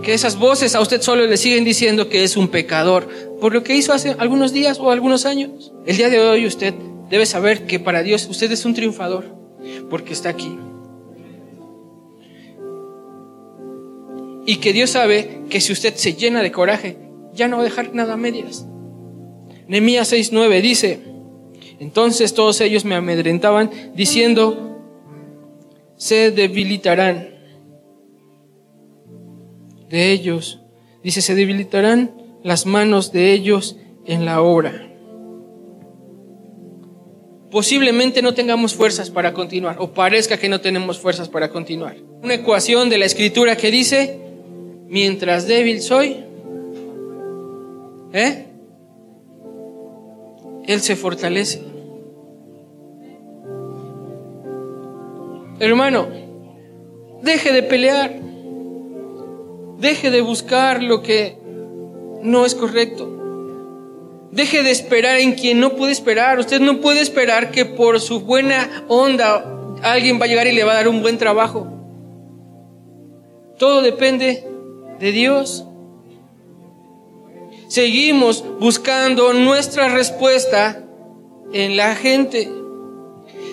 Que 0.08 0.14
esas 0.14 0.40
voces 0.40 0.74
a 0.74 0.80
usted 0.80 1.02
solo 1.02 1.28
le 1.28 1.36
siguen 1.36 1.66
diciendo 1.66 2.08
que 2.08 2.24
es 2.24 2.38
un 2.38 2.48
pecador 2.48 3.10
por 3.42 3.54
lo 3.54 3.62
que 3.62 3.76
hizo 3.76 3.92
hace 3.92 4.16
algunos 4.18 4.54
días 4.54 4.80
o 4.80 4.90
algunos 4.90 5.26
años. 5.26 5.74
El 5.86 5.98
día 5.98 6.08
de 6.08 6.18
hoy 6.22 6.46
usted 6.46 6.74
debe 7.10 7.26
saber 7.26 7.66
que 7.66 7.78
para 7.78 8.04
Dios 8.04 8.26
usted 8.30 8.50
es 8.50 8.64
un 8.64 8.74
triunfador 8.74 9.26
porque 9.90 10.14
está 10.14 10.30
aquí. 10.30 10.58
Y 14.46 14.56
que 14.62 14.72
Dios 14.72 14.92
sabe 14.92 15.42
que 15.50 15.60
si 15.60 15.74
usted 15.74 15.94
se 15.96 16.14
llena 16.14 16.42
de 16.42 16.54
coraje, 16.54 16.98
ya 17.34 17.50
no 17.50 17.58
va 17.58 17.64
a 17.64 17.66
dejar 17.66 17.94
nada 17.94 18.14
a 18.14 18.16
medias. 18.16 18.66
Nehemías 19.68 20.14
6:9 20.14 20.62
dice, 20.62 21.02
entonces 21.80 22.34
todos 22.34 22.62
ellos 22.62 22.86
me 22.86 22.96
amedrentaban 22.96 23.72
diciendo, 23.94 24.80
se 25.98 26.32
debilitarán 26.32 27.37
de 29.90 30.12
ellos. 30.12 30.62
Dice, 31.04 31.22
se 31.22 31.36
debilitarán 31.36 32.12
las 32.44 32.66
manos 32.66 33.12
de 33.12 33.34
ellos 33.34 33.78
en 34.06 34.26
la 34.26 34.42
obra. 34.42 34.84
Posiblemente 37.52 38.22
no 38.22 38.34
tengamos 38.34 38.74
fuerzas 38.74 39.10
para 39.10 39.34
continuar, 39.34 39.78
o 39.80 39.94
parezca 39.94 40.38
que 40.38 40.50
no 40.50 40.60
tenemos 40.60 41.00
fuerzas 41.00 41.30
para 41.30 41.50
continuar. 41.50 41.96
Una 42.22 42.34
ecuación 42.34 42.90
de 42.90 42.98
la 42.98 43.06
escritura 43.06 43.56
que 43.56 43.72
dice, 43.72 44.20
mientras 44.88 45.48
débil 45.48 45.82
soy, 45.82 46.18
¿eh? 48.12 48.48
Él 50.68 50.82
se 50.82 50.98
fortalece. 50.98 51.64
Hermano, 55.60 56.08
deje 57.24 57.54
de 57.54 57.64
pelear. 57.64 58.27
Deje 59.78 60.10
de 60.10 60.22
buscar 60.22 60.82
lo 60.82 61.04
que 61.04 61.38
no 62.24 62.46
es 62.46 62.56
correcto. 62.56 63.14
Deje 64.32 64.64
de 64.64 64.72
esperar 64.72 65.18
en 65.18 65.34
quien 65.34 65.60
no 65.60 65.76
puede 65.76 65.92
esperar. 65.92 66.40
Usted 66.40 66.60
no 66.60 66.82
puede 66.82 67.02
esperar 67.02 67.52
que 67.52 67.66
por 67.66 68.00
su 68.00 68.22
buena 68.22 68.86
onda 68.88 69.46
alguien 69.84 70.20
va 70.20 70.26
a 70.26 70.28
llegar 70.28 70.48
y 70.48 70.52
le 70.52 70.64
va 70.64 70.74
a 70.74 70.76
dar 70.76 70.88
un 70.88 71.02
buen 71.02 71.18
trabajo. 71.18 71.68
Todo 73.58 73.82
depende 73.82 74.44
de 75.00 75.12
Dios. 75.12 75.64
Seguimos 77.68 78.44
buscando 78.60 79.34
nuestra 79.34 79.90
respuesta 79.90 80.84
en 81.54 81.78
la 81.78 81.96
gente. 81.96 82.50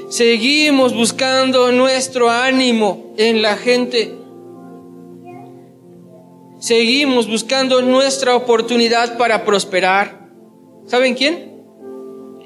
Seguimos 0.08 0.94
buscando 0.94 1.72
nuestro 1.72 2.30
ánimo 2.30 3.14
en 3.16 3.42
la 3.42 3.56
gente. 3.56 4.23
Seguimos 6.64 7.28
buscando 7.28 7.82
nuestra 7.82 8.34
oportunidad 8.34 9.18
para 9.18 9.44
prosperar. 9.44 10.30
¿Saben 10.86 11.12
quién? 11.14 11.62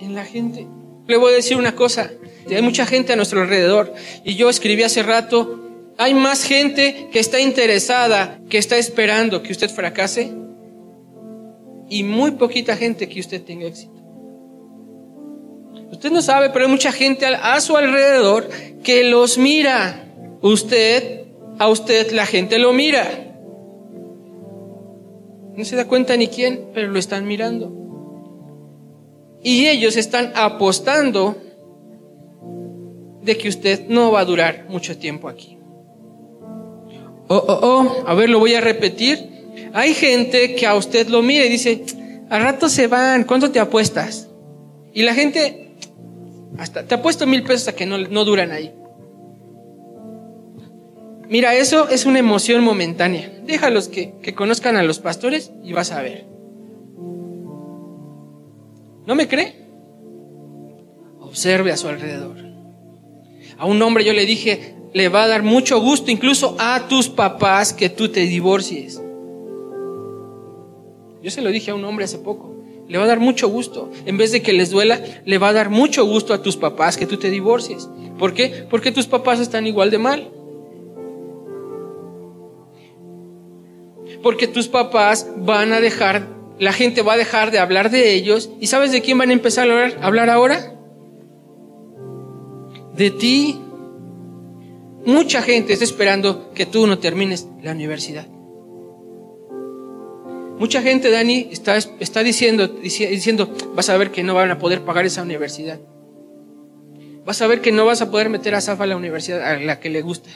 En 0.00 0.16
la 0.16 0.24
gente. 0.24 0.66
Le 1.06 1.16
voy 1.16 1.34
a 1.34 1.36
decir 1.36 1.56
una 1.56 1.76
cosa. 1.76 2.10
Hay 2.50 2.60
mucha 2.60 2.84
gente 2.84 3.12
a 3.12 3.16
nuestro 3.16 3.42
alrededor. 3.42 3.94
Y 4.24 4.34
yo 4.34 4.50
escribí 4.50 4.82
hace 4.82 5.04
rato, 5.04 5.60
hay 5.98 6.14
más 6.14 6.42
gente 6.42 7.08
que 7.12 7.20
está 7.20 7.38
interesada, 7.38 8.40
que 8.50 8.58
está 8.58 8.76
esperando 8.76 9.40
que 9.44 9.52
usted 9.52 9.70
fracase. 9.70 10.32
Y 11.88 12.02
muy 12.02 12.32
poquita 12.32 12.76
gente 12.76 13.08
que 13.08 13.20
usted 13.20 13.40
tenga 13.44 13.68
éxito. 13.68 14.02
Usted 15.92 16.10
no 16.10 16.22
sabe, 16.22 16.50
pero 16.50 16.64
hay 16.64 16.70
mucha 16.72 16.90
gente 16.90 17.24
a 17.24 17.60
su 17.60 17.76
alrededor 17.76 18.48
que 18.82 19.04
los 19.04 19.38
mira. 19.38 20.08
Usted, 20.42 21.26
a 21.60 21.68
usted 21.68 22.10
la 22.10 22.26
gente 22.26 22.58
lo 22.58 22.72
mira. 22.72 23.26
No 25.58 25.64
se 25.64 25.74
da 25.74 25.88
cuenta 25.88 26.16
ni 26.16 26.28
quién, 26.28 26.68
pero 26.72 26.86
lo 26.86 27.00
están 27.00 27.26
mirando. 27.26 27.72
Y 29.42 29.66
ellos 29.66 29.96
están 29.96 30.30
apostando 30.36 31.36
de 33.22 33.36
que 33.36 33.48
usted 33.48 33.88
no 33.88 34.12
va 34.12 34.20
a 34.20 34.24
durar 34.24 34.66
mucho 34.68 34.96
tiempo 34.96 35.28
aquí. 35.28 35.58
Oh, 37.26 37.44
oh, 37.48 37.58
oh, 37.60 38.04
a 38.06 38.14
ver, 38.14 38.30
lo 38.30 38.38
voy 38.38 38.54
a 38.54 38.60
repetir. 38.60 39.18
Hay 39.72 39.94
gente 39.94 40.54
que 40.54 40.64
a 40.64 40.76
usted 40.76 41.08
lo 41.08 41.22
mira 41.22 41.44
y 41.44 41.48
dice, 41.48 41.82
a 42.30 42.38
rato 42.38 42.68
se 42.68 42.86
van, 42.86 43.24
¿cuánto 43.24 43.50
te 43.50 43.58
apuestas? 43.58 44.28
Y 44.94 45.02
la 45.02 45.12
gente, 45.12 45.72
hasta 46.56 46.84
te 46.84 46.94
apuesto 46.94 47.26
mil 47.26 47.42
pesos 47.42 47.66
a 47.66 47.74
que 47.74 47.84
no, 47.84 47.98
no 47.98 48.24
duran 48.24 48.52
ahí. 48.52 48.72
Mira, 51.28 51.54
eso 51.54 51.88
es 51.88 52.06
una 52.06 52.18
emoción 52.18 52.64
momentánea. 52.64 53.30
Déjalos 53.44 53.88
que, 53.88 54.14
que 54.22 54.34
conozcan 54.34 54.76
a 54.76 54.82
los 54.82 54.98
pastores 54.98 55.52
y 55.62 55.72
vas 55.72 55.92
a 55.92 56.00
ver. 56.00 56.26
¿No 59.06 59.14
me 59.14 59.28
cree? 59.28 59.54
Observe 61.20 61.72
a 61.72 61.76
su 61.76 61.88
alrededor. 61.88 62.36
A 63.58 63.66
un 63.66 63.80
hombre 63.82 64.04
yo 64.04 64.12
le 64.12 64.24
dije, 64.24 64.74
le 64.94 65.08
va 65.08 65.24
a 65.24 65.28
dar 65.28 65.42
mucho 65.42 65.80
gusto 65.80 66.10
incluso 66.10 66.56
a 66.58 66.88
tus 66.88 67.08
papás 67.08 67.72
que 67.72 67.90
tú 67.90 68.08
te 68.08 68.20
divorcies. 68.20 69.02
Yo 71.22 71.30
se 71.30 71.42
lo 71.42 71.50
dije 71.50 71.70
a 71.70 71.74
un 71.74 71.84
hombre 71.84 72.04
hace 72.04 72.18
poco. 72.18 72.54
Le 72.88 72.96
va 72.96 73.04
a 73.04 73.08
dar 73.08 73.20
mucho 73.20 73.48
gusto. 73.48 73.90
En 74.06 74.16
vez 74.16 74.32
de 74.32 74.40
que 74.40 74.54
les 74.54 74.70
duela, 74.70 75.00
le 75.26 75.38
va 75.38 75.48
a 75.48 75.52
dar 75.52 75.68
mucho 75.68 76.06
gusto 76.06 76.32
a 76.32 76.40
tus 76.40 76.56
papás 76.56 76.96
que 76.96 77.06
tú 77.06 77.18
te 77.18 77.28
divorcies. 77.28 77.88
¿Por 78.18 78.32
qué? 78.32 78.66
Porque 78.70 78.92
tus 78.92 79.06
papás 79.06 79.40
están 79.40 79.66
igual 79.66 79.90
de 79.90 79.98
mal. 79.98 80.30
Porque 84.22 84.46
tus 84.46 84.68
papás 84.68 85.28
van 85.36 85.72
a 85.72 85.80
dejar, 85.80 86.28
la 86.58 86.72
gente 86.72 87.02
va 87.02 87.14
a 87.14 87.16
dejar 87.16 87.50
de 87.50 87.58
hablar 87.58 87.90
de 87.90 88.14
ellos. 88.14 88.50
¿Y 88.60 88.66
sabes 88.66 88.92
de 88.92 89.00
quién 89.00 89.18
van 89.18 89.30
a 89.30 89.32
empezar 89.32 89.70
a 89.70 90.04
hablar, 90.04 90.30
ahora? 90.30 90.74
De 92.94 93.10
ti. 93.10 93.60
Mucha 95.04 95.42
gente 95.42 95.72
está 95.72 95.84
esperando 95.84 96.52
que 96.52 96.66
tú 96.66 96.86
no 96.86 96.98
termines 96.98 97.48
la 97.62 97.72
universidad. 97.72 98.26
Mucha 100.58 100.82
gente, 100.82 101.10
Dani, 101.10 101.48
está, 101.52 101.76
está 101.76 102.24
diciendo, 102.24 102.66
diciendo, 102.66 103.54
vas 103.74 103.88
a 103.88 103.96
ver 103.96 104.10
que 104.10 104.24
no 104.24 104.34
van 104.34 104.50
a 104.50 104.58
poder 104.58 104.82
pagar 104.82 105.06
esa 105.06 105.22
universidad. 105.22 105.78
Vas 107.24 107.40
a 107.42 107.46
ver 107.46 107.60
que 107.60 107.70
no 107.70 107.86
vas 107.86 108.02
a 108.02 108.10
poder 108.10 108.28
meter 108.28 108.54
a 108.54 108.60
Zafa 108.60 108.84
a 108.84 108.86
la 108.86 108.96
universidad 108.96 109.42
a 109.42 109.58
la 109.58 109.78
que 109.78 109.88
le 109.88 110.02
gusta. 110.02 110.30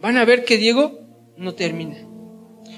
Van 0.00 0.16
a 0.18 0.24
ver 0.24 0.44
que 0.44 0.56
Diego 0.56 1.00
no 1.36 1.54
termina. 1.54 1.96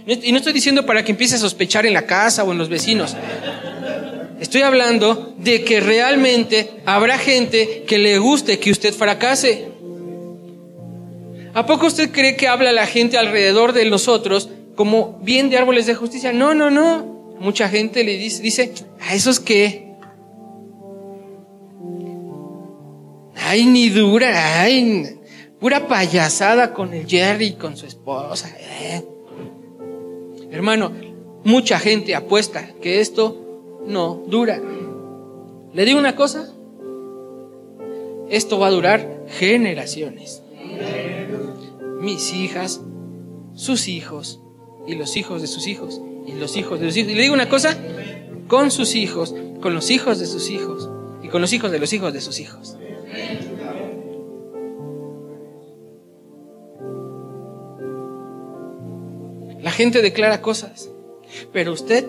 Y 0.06 0.32
no 0.32 0.38
estoy 0.38 0.52
diciendo 0.52 0.86
para 0.86 1.04
que 1.04 1.12
empiece 1.12 1.36
a 1.36 1.38
sospechar 1.38 1.86
en 1.86 1.92
la 1.92 2.06
casa 2.06 2.44
o 2.44 2.52
en 2.52 2.58
los 2.58 2.68
vecinos. 2.68 3.16
Estoy 4.40 4.62
hablando 4.62 5.34
de 5.36 5.64
que 5.64 5.80
realmente 5.80 6.70
habrá 6.86 7.18
gente 7.18 7.84
que 7.86 7.98
le 7.98 8.18
guste 8.18 8.58
que 8.58 8.70
usted 8.70 8.94
fracase. 8.94 9.68
¿A 11.54 11.66
poco 11.66 11.86
usted 11.86 12.10
cree 12.12 12.36
que 12.36 12.46
habla 12.46 12.72
la 12.72 12.86
gente 12.86 13.18
alrededor 13.18 13.72
de 13.72 13.84
nosotros 13.90 14.48
como 14.76 15.18
bien 15.22 15.50
de 15.50 15.58
árboles 15.58 15.86
de 15.86 15.94
justicia? 15.94 16.32
No, 16.32 16.54
no, 16.54 16.70
no. 16.70 17.36
Mucha 17.40 17.68
gente 17.68 18.04
le 18.04 18.16
dice, 18.16 18.42
dice, 18.42 18.72
¿a 19.00 19.14
esos 19.14 19.40
qué? 19.40 19.88
Ay, 23.34 23.66
ni 23.66 23.88
dura, 23.88 24.62
ay, 24.62 25.18
pura 25.58 25.88
payasada 25.88 26.72
con 26.72 26.94
el 26.94 27.06
Jerry 27.06 27.46
y 27.46 27.52
con 27.54 27.76
su 27.76 27.86
esposa. 27.86 28.54
Eh. 28.58 29.02
Hermano, 30.50 30.92
mucha 31.44 31.78
gente 31.78 32.14
apuesta 32.14 32.74
que 32.80 33.00
esto 33.00 33.80
no 33.86 34.22
dura. 34.26 34.60
¿Le 35.72 35.84
digo 35.84 35.98
una 35.98 36.16
cosa? 36.16 36.52
Esto 38.30 38.58
va 38.58 38.68
a 38.68 38.70
durar 38.70 39.26
generaciones. 39.28 40.42
Mis 42.00 42.32
hijas, 42.32 42.80
sus 43.54 43.88
hijos 43.88 44.40
y 44.86 44.94
los 44.94 45.16
hijos 45.16 45.42
de 45.42 45.48
sus 45.48 45.66
hijos 45.66 46.00
y 46.26 46.32
los 46.32 46.56
hijos 46.56 46.80
de 46.80 46.86
sus 46.86 46.96
hijos. 46.96 47.12
Y 47.12 47.14
le 47.14 47.22
digo 47.22 47.34
una 47.34 47.48
cosa, 47.48 47.76
con 48.46 48.70
sus 48.70 48.94
hijos, 48.94 49.34
con 49.60 49.74
los 49.74 49.90
hijos 49.90 50.18
de 50.18 50.26
sus 50.26 50.50
hijos 50.50 50.88
y 51.22 51.28
con 51.28 51.42
los 51.42 51.52
hijos 51.52 51.70
de 51.70 51.78
los 51.78 51.92
hijos 51.92 52.12
de 52.12 52.20
sus 52.20 52.40
hijos. 52.40 52.77
Gente 59.78 60.02
declara 60.02 60.42
cosas, 60.42 60.90
pero 61.52 61.72
usted 61.72 62.04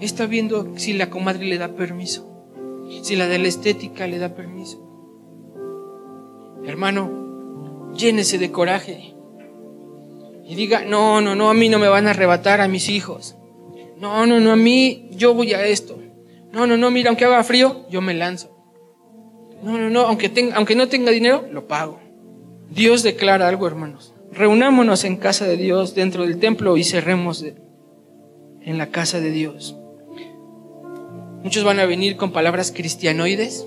está 0.00 0.26
viendo 0.26 0.74
si 0.76 0.92
la 0.92 1.10
comadre 1.10 1.46
le 1.46 1.58
da 1.58 1.74
permiso, 1.74 2.30
si 3.02 3.16
la 3.16 3.26
de 3.26 3.40
la 3.40 3.48
estética 3.48 4.06
le 4.06 4.20
da 4.20 4.36
permiso. 4.36 4.78
Hermano, 6.64 7.90
llénese 7.96 8.38
de 8.38 8.52
coraje 8.52 9.16
y 10.44 10.54
diga, 10.54 10.84
no, 10.84 11.20
no, 11.20 11.34
no, 11.34 11.50
a 11.50 11.54
mí 11.54 11.68
no 11.68 11.80
me 11.80 11.88
van 11.88 12.06
a 12.06 12.10
arrebatar 12.10 12.60
a 12.60 12.68
mis 12.68 12.88
hijos. 12.88 13.34
No, 13.96 14.24
no, 14.24 14.38
no, 14.38 14.52
a 14.52 14.56
mí 14.56 15.08
yo 15.10 15.34
voy 15.34 15.54
a 15.54 15.66
esto. 15.66 15.98
No, 16.52 16.68
no, 16.68 16.76
no, 16.76 16.92
mira, 16.92 17.08
aunque 17.08 17.24
haga 17.24 17.42
frío, 17.42 17.84
yo 17.90 18.00
me 18.00 18.14
lanzo. 18.14 18.56
No, 19.60 19.76
no, 19.76 19.90
no, 19.90 20.02
aunque, 20.02 20.28
tenga, 20.28 20.54
aunque 20.54 20.76
no 20.76 20.86
tenga 20.86 21.10
dinero, 21.10 21.48
lo 21.50 21.66
pago. 21.66 21.98
Dios 22.70 23.02
declara 23.02 23.48
algo, 23.48 23.66
hermanos 23.66 24.13
reunámonos 24.34 25.04
en 25.04 25.16
casa 25.16 25.46
de 25.46 25.56
Dios, 25.56 25.94
dentro 25.94 26.24
del 26.24 26.38
templo 26.38 26.76
y 26.76 26.84
cerremos 26.84 27.44
en 28.62 28.78
la 28.78 28.88
casa 28.88 29.20
de 29.20 29.30
Dios. 29.30 29.76
Muchos 31.42 31.64
van 31.64 31.78
a 31.78 31.86
venir 31.86 32.16
con 32.16 32.32
palabras 32.32 32.72
cristianoides, 32.72 33.66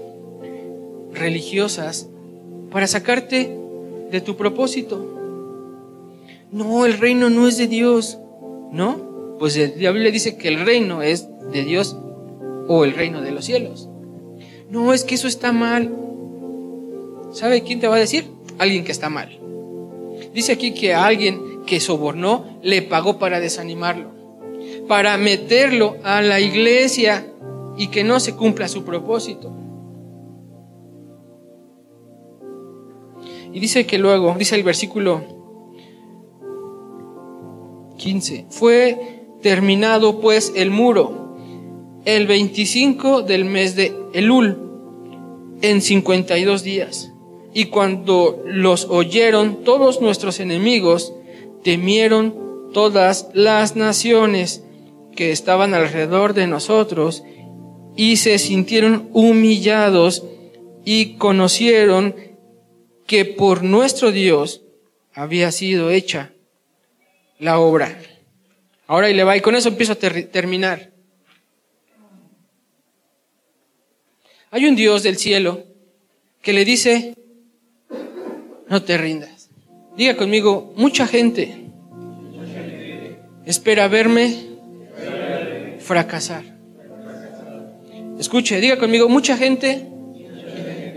religiosas, 1.13 2.09
para 2.71 2.87
sacarte 2.87 3.55
de 4.11 4.21
tu 4.21 4.35
propósito. 4.35 5.05
No, 6.51 6.85
el 6.85 6.97
reino 6.97 7.29
no 7.29 7.47
es 7.47 7.57
de 7.57 7.67
Dios, 7.67 8.17
¿no? 8.71 9.37
Pues 9.39 9.57
la 9.57 9.91
Biblia 9.91 10.11
dice 10.11 10.37
que 10.37 10.47
el 10.47 10.65
reino 10.65 11.01
es 11.01 11.27
de 11.51 11.63
Dios 11.63 11.95
o 12.67 12.83
el 12.83 12.93
reino 12.93 13.21
de 13.21 13.31
los 13.31 13.45
cielos. 13.45 13.89
No, 14.69 14.93
es 14.93 15.03
que 15.03 15.15
eso 15.15 15.27
está 15.27 15.51
mal. 15.51 15.93
¿Sabe 17.31 17.61
quién 17.61 17.79
te 17.79 17.87
va 17.87 17.95
a 17.95 17.99
decir? 17.99 18.25
Alguien 18.57 18.83
que 18.83 18.91
está 18.91 19.09
mal. 19.09 19.39
Dice 20.37 20.51
aquí 20.51 20.71
que 20.71 20.93
alguien 20.93 21.63
que 21.65 21.79
sobornó 21.79 22.59
le 22.61 22.83
pagó 22.83 23.17
para 23.17 23.39
desanimarlo, 23.39 24.11
para 24.87 25.17
meterlo 25.17 25.95
a 26.03 26.21
la 26.21 26.39
iglesia 26.39 27.25
y 27.75 27.87
que 27.87 28.03
no 28.03 28.19
se 28.19 28.35
cumpla 28.35 28.67
su 28.67 28.83
propósito. 28.83 29.51
Y 33.51 33.59
dice 33.59 33.87
que 33.87 33.97
luego, 33.97 34.35
dice 34.37 34.53
el 34.53 34.61
versículo 34.61 35.23
15, 37.97 38.45
fue 38.51 39.23
terminado 39.41 40.21
pues 40.21 40.53
el 40.55 40.69
muro 40.69 41.35
el 42.05 42.27
25 42.27 43.23
del 43.23 43.43
mes 43.45 43.75
de 43.75 43.91
Elul 44.13 44.55
en 45.63 45.81
52 45.81 46.61
días. 46.61 47.11
Y 47.57 47.65
cuando 47.65 48.43
los 48.45 48.85
oyeron 48.85 49.63
todos 49.63 49.99
nuestros 49.99 50.39
enemigos, 50.39 51.15
temieron 51.63 52.69
todas 52.71 53.29
las 53.33 53.75
naciones 53.75 54.63
que 55.15 55.31
estaban 55.31 55.73
alrededor 55.73 56.35
de 56.35 56.45
nosotros 56.45 57.23
y 57.95 58.17
se 58.17 58.37
sintieron 58.37 59.09
humillados 59.11 60.23
y 60.85 61.15
conocieron 61.15 62.13
que 63.07 63.25
por 63.25 63.63
nuestro 63.63 64.11
Dios 64.11 64.61
había 65.15 65.51
sido 65.51 65.89
hecha 65.89 66.33
la 67.39 67.57
obra. 67.57 67.99
Ahora 68.85 69.09
y 69.09 69.15
le 69.15 69.23
va, 69.23 69.35
y 69.35 69.41
con 69.41 69.55
eso 69.55 69.69
empiezo 69.69 69.93
a 69.93 69.95
terminar. 69.95 70.91
Hay 74.51 74.67
un 74.67 74.75
Dios 74.75 75.01
del 75.01 75.17
cielo 75.17 75.63
que 76.43 76.53
le 76.53 76.63
dice 76.63 77.15
no 78.69 78.83
te 78.83 78.97
rindas. 78.97 79.49
Diga 79.95 80.15
conmigo, 80.15 80.73
mucha 80.75 81.07
gente 81.07 81.67
espera 83.45 83.87
verme 83.87 84.35
fracasar. 85.79 86.43
Escuche, 88.19 88.59
diga 88.59 88.77
conmigo, 88.77 89.09
mucha 89.09 89.37
gente 89.37 89.87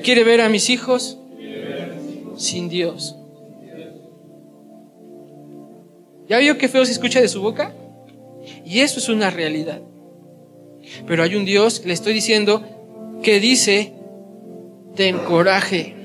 quiere 0.03 0.25
ver 0.25 0.41
a 0.41 0.49
mis 0.49 0.71
hijos 0.71 1.19
sin 2.37 2.69
Dios. 2.69 3.17
¿Ya 6.29 6.39
vio 6.39 6.59
qué 6.59 6.69
feo 6.69 6.85
se 6.85 6.93
escucha 6.93 7.21
de 7.21 7.29
su 7.29 7.43
boca? 7.43 7.75
Y 8.65 8.81
eso 8.81 8.99
es 8.99 9.09
una 9.09 9.31
realidad. 9.31 9.83
Pero 11.07 11.23
hay 11.23 11.35
un 11.35 11.45
Dios, 11.45 11.85
le 11.85 11.93
estoy 11.93 12.15
diciendo, 12.15 12.63
que 13.23 13.41
dice, 13.41 13.93
ten 14.95 15.19
coraje. 15.19 16.00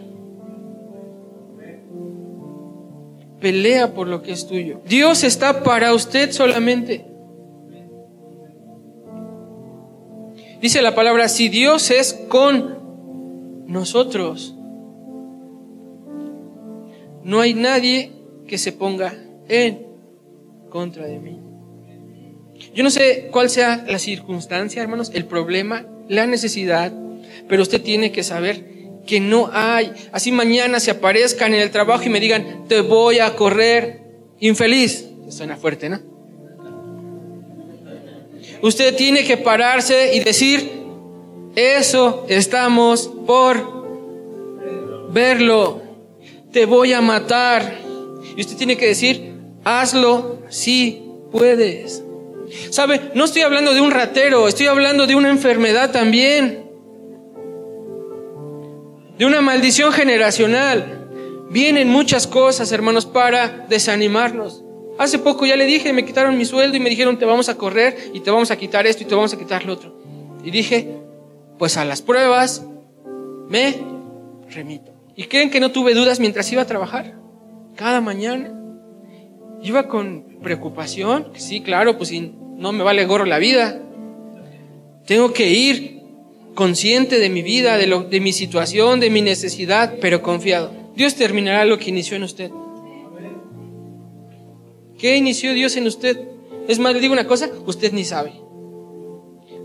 Pelea 3.39 3.93
por 3.93 4.07
lo 4.07 4.21
que 4.21 4.31
es 4.31 4.47
tuyo. 4.47 4.81
Dios 4.85 5.23
está 5.23 5.63
para 5.63 5.93
usted 5.93 6.31
solamente. 6.31 7.05
Dice 10.61 10.81
la 10.81 10.95
palabra, 10.95 11.29
si 11.29 11.49
Dios 11.49 11.91
es 11.91 12.13
con 12.27 13.65
nosotros, 13.67 14.55
no 17.23 17.39
hay 17.41 17.53
nadie 17.53 18.13
que 18.47 18.57
se 18.57 18.71
ponga 18.71 19.13
en 19.47 19.85
contra 20.69 21.05
de 21.05 21.19
mí. 21.19 21.39
Yo 22.73 22.83
no 22.83 22.89
sé 22.89 23.29
cuál 23.31 23.49
sea 23.49 23.83
la 23.87 23.99
circunstancia, 23.99 24.81
hermanos, 24.81 25.11
el 25.13 25.25
problema, 25.25 25.85
la 26.07 26.25
necesidad, 26.25 26.93
pero 27.47 27.61
usted 27.61 27.81
tiene 27.81 28.11
que 28.11 28.23
saber 28.23 28.74
que 29.05 29.19
no 29.19 29.49
hay. 29.53 29.91
Así 30.11 30.31
mañana 30.31 30.79
se 30.79 30.91
aparezcan 30.91 31.53
en 31.53 31.61
el 31.61 31.71
trabajo 31.71 32.03
y 32.03 32.09
me 32.09 32.19
digan, 32.19 32.65
te 32.67 32.81
voy 32.81 33.19
a 33.19 33.35
correr 33.35 34.01
infeliz. 34.39 35.05
Suena 35.29 35.57
fuerte, 35.57 35.89
¿no? 35.89 35.99
Usted 38.61 38.95
tiene 38.95 39.23
que 39.23 39.37
pararse 39.37 40.15
y 40.15 40.21
decir, 40.21 40.71
eso 41.55 42.25
estamos 42.29 43.09
por 43.25 45.11
verlo. 45.11 45.81
Te 46.51 46.65
voy 46.65 46.93
a 46.93 47.01
matar. 47.01 47.79
Y 48.35 48.41
usted 48.41 48.55
tiene 48.55 48.77
que 48.77 48.87
decir, 48.87 49.33
hazlo 49.63 50.39
si 50.49 51.03
puedes. 51.31 52.03
¿Sabe? 52.69 53.11
No 53.13 53.25
estoy 53.25 53.41
hablando 53.41 53.73
de 53.73 53.81
un 53.81 53.91
ratero, 53.91 54.47
estoy 54.47 54.67
hablando 54.67 55.07
de 55.07 55.15
una 55.15 55.29
enfermedad 55.29 55.91
también 55.91 56.64
de 59.17 59.25
una 59.25 59.41
maldición 59.41 59.91
generacional. 59.91 61.07
Vienen 61.49 61.89
muchas 61.89 62.27
cosas, 62.27 62.71
hermanos, 62.71 63.05
para 63.05 63.65
desanimarnos. 63.69 64.63
Hace 64.97 65.19
poco 65.19 65.45
ya 65.45 65.55
le 65.55 65.65
dije, 65.65 65.93
me 65.93 66.05
quitaron 66.05 66.37
mi 66.37 66.45
sueldo 66.45 66.77
y 66.77 66.79
me 66.79 66.89
dijeron, 66.89 67.17
te 67.17 67.25
vamos 67.25 67.49
a 67.49 67.55
correr 67.55 68.11
y 68.13 68.21
te 68.21 68.31
vamos 68.31 68.51
a 68.51 68.57
quitar 68.57 68.87
esto 68.87 69.03
y 69.03 69.05
te 69.05 69.15
vamos 69.15 69.33
a 69.33 69.37
quitar 69.37 69.65
lo 69.65 69.73
otro. 69.73 69.95
Y 70.43 70.51
dije, 70.51 70.89
pues 71.57 71.77
a 71.77 71.85
las 71.85 72.01
pruebas 72.01 72.65
me 73.49 73.75
remito. 74.49 74.93
¿Y 75.15 75.23
creen 75.25 75.49
que 75.49 75.59
no 75.59 75.71
tuve 75.71 75.93
dudas 75.93 76.19
mientras 76.19 76.51
iba 76.51 76.61
a 76.61 76.67
trabajar? 76.67 77.15
Cada 77.75 78.01
mañana. 78.01 78.51
Iba 79.61 79.87
con 79.87 80.39
preocupación, 80.43 81.31
sí, 81.35 81.61
claro, 81.61 81.97
pues 81.97 82.09
si 82.09 82.33
no 82.57 82.71
me 82.71 82.83
vale 82.83 83.05
gorro 83.05 83.25
la 83.25 83.39
vida. 83.39 83.81
Tengo 85.05 85.33
que 85.33 85.49
ir 85.49 85.94
consciente 86.55 87.19
de 87.19 87.29
mi 87.29 87.41
vida, 87.41 87.77
de, 87.77 88.19
mi 88.19 88.33
situación, 88.33 88.99
de 88.99 89.09
mi 89.09 89.21
necesidad, 89.21 89.95
pero 90.01 90.23
confiado. 90.23 90.71
Dios 90.95 91.15
terminará 91.15 91.65
lo 91.65 91.77
que 91.77 91.89
inició 91.89 92.15
en 92.15 92.23
usted. 92.23 92.49
¿Qué 94.97 95.17
inició 95.17 95.53
Dios 95.53 95.75
en 95.75 95.85
usted? 95.85 96.17
Es 96.67 96.79
más, 96.79 96.93
le 96.93 97.01
digo 97.01 97.13
una 97.13 97.27
cosa, 97.27 97.51
usted 97.65 97.91
ni 97.91 98.05
sabe. 98.05 98.33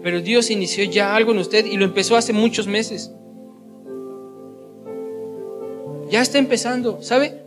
Pero 0.02 0.20
Dios 0.20 0.50
inició 0.50 0.84
ya 0.84 1.14
algo 1.14 1.32
en 1.32 1.38
usted 1.38 1.64
y 1.64 1.76
lo 1.76 1.84
empezó 1.84 2.16
hace 2.16 2.32
muchos 2.32 2.66
meses. 2.66 3.12
Ya 6.10 6.20
está 6.20 6.38
empezando, 6.38 7.00
¿sabe? 7.02 7.40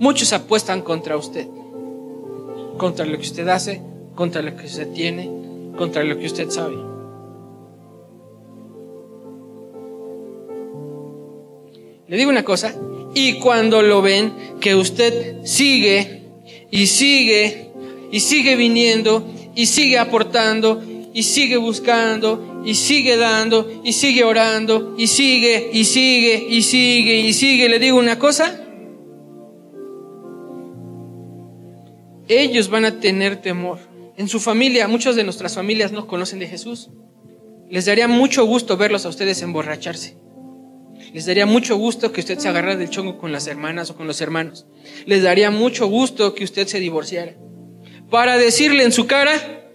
Muchos 0.00 0.32
apuestan 0.32 0.82
contra 0.82 1.16
usted, 1.16 1.46
contra 2.76 3.06
lo 3.06 3.16
que 3.16 3.22
usted 3.22 3.46
hace, 3.48 3.80
contra 4.14 4.42
lo 4.42 4.56
que 4.56 4.66
usted 4.66 4.92
tiene, 4.92 5.37
contra 5.78 6.04
lo 6.04 6.18
que 6.18 6.26
usted 6.26 6.50
sabe. 6.50 6.76
Le 12.08 12.16
digo 12.16 12.30
una 12.30 12.44
cosa, 12.44 12.74
y 13.14 13.34
cuando 13.38 13.82
lo 13.82 14.02
ven 14.02 14.32
que 14.60 14.74
usted 14.74 15.44
sigue 15.44 16.22
y 16.70 16.86
sigue 16.86 17.70
y 18.10 18.20
sigue 18.20 18.56
viniendo 18.56 19.26
y 19.54 19.66
sigue 19.66 19.98
aportando 19.98 20.82
y 21.12 21.22
sigue 21.22 21.56
buscando 21.56 22.62
y 22.64 22.74
sigue 22.74 23.16
dando 23.16 23.80
y 23.84 23.92
sigue 23.92 24.24
orando 24.24 24.94
y 24.96 25.06
sigue 25.06 25.70
y 25.72 25.84
sigue 25.84 26.46
y 26.48 26.62
sigue 26.62 27.20
y 27.20 27.32
sigue, 27.32 27.68
le 27.68 27.78
digo 27.78 27.98
una 27.98 28.18
cosa, 28.18 28.58
ellos 32.28 32.68
van 32.68 32.84
a 32.84 33.00
tener 33.00 33.40
temor. 33.40 33.78
En 34.18 34.26
su 34.26 34.40
familia, 34.40 34.88
muchas 34.88 35.14
de 35.14 35.22
nuestras 35.22 35.54
familias 35.54 35.92
no 35.92 36.08
conocen 36.08 36.40
de 36.40 36.48
Jesús. 36.48 36.90
Les 37.70 37.86
daría 37.86 38.08
mucho 38.08 38.44
gusto 38.44 38.76
verlos 38.76 39.06
a 39.06 39.10
ustedes 39.10 39.40
emborracharse. 39.42 40.16
Les 41.14 41.26
daría 41.26 41.46
mucho 41.46 41.76
gusto 41.76 42.10
que 42.10 42.20
usted 42.20 42.36
se 42.36 42.48
agarrara 42.48 42.74
del 42.74 42.90
chongo 42.90 43.16
con 43.16 43.30
las 43.30 43.46
hermanas 43.46 43.90
o 43.90 43.96
con 43.96 44.08
los 44.08 44.20
hermanos. 44.20 44.66
Les 45.06 45.22
daría 45.22 45.52
mucho 45.52 45.86
gusto 45.86 46.34
que 46.34 46.42
usted 46.42 46.66
se 46.66 46.80
divorciara. 46.80 47.36
Para 48.10 48.38
decirle 48.38 48.82
en 48.82 48.90
su 48.90 49.06
cara, 49.06 49.70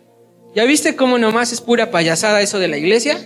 ¿ya 0.54 0.66
viste 0.66 0.98
cómo 0.98 1.18
nomás 1.18 1.54
es 1.54 1.62
pura 1.62 1.90
payasada 1.90 2.42
eso 2.42 2.60
de 2.60 2.68
la 2.68 2.78
iglesia? 2.78 3.18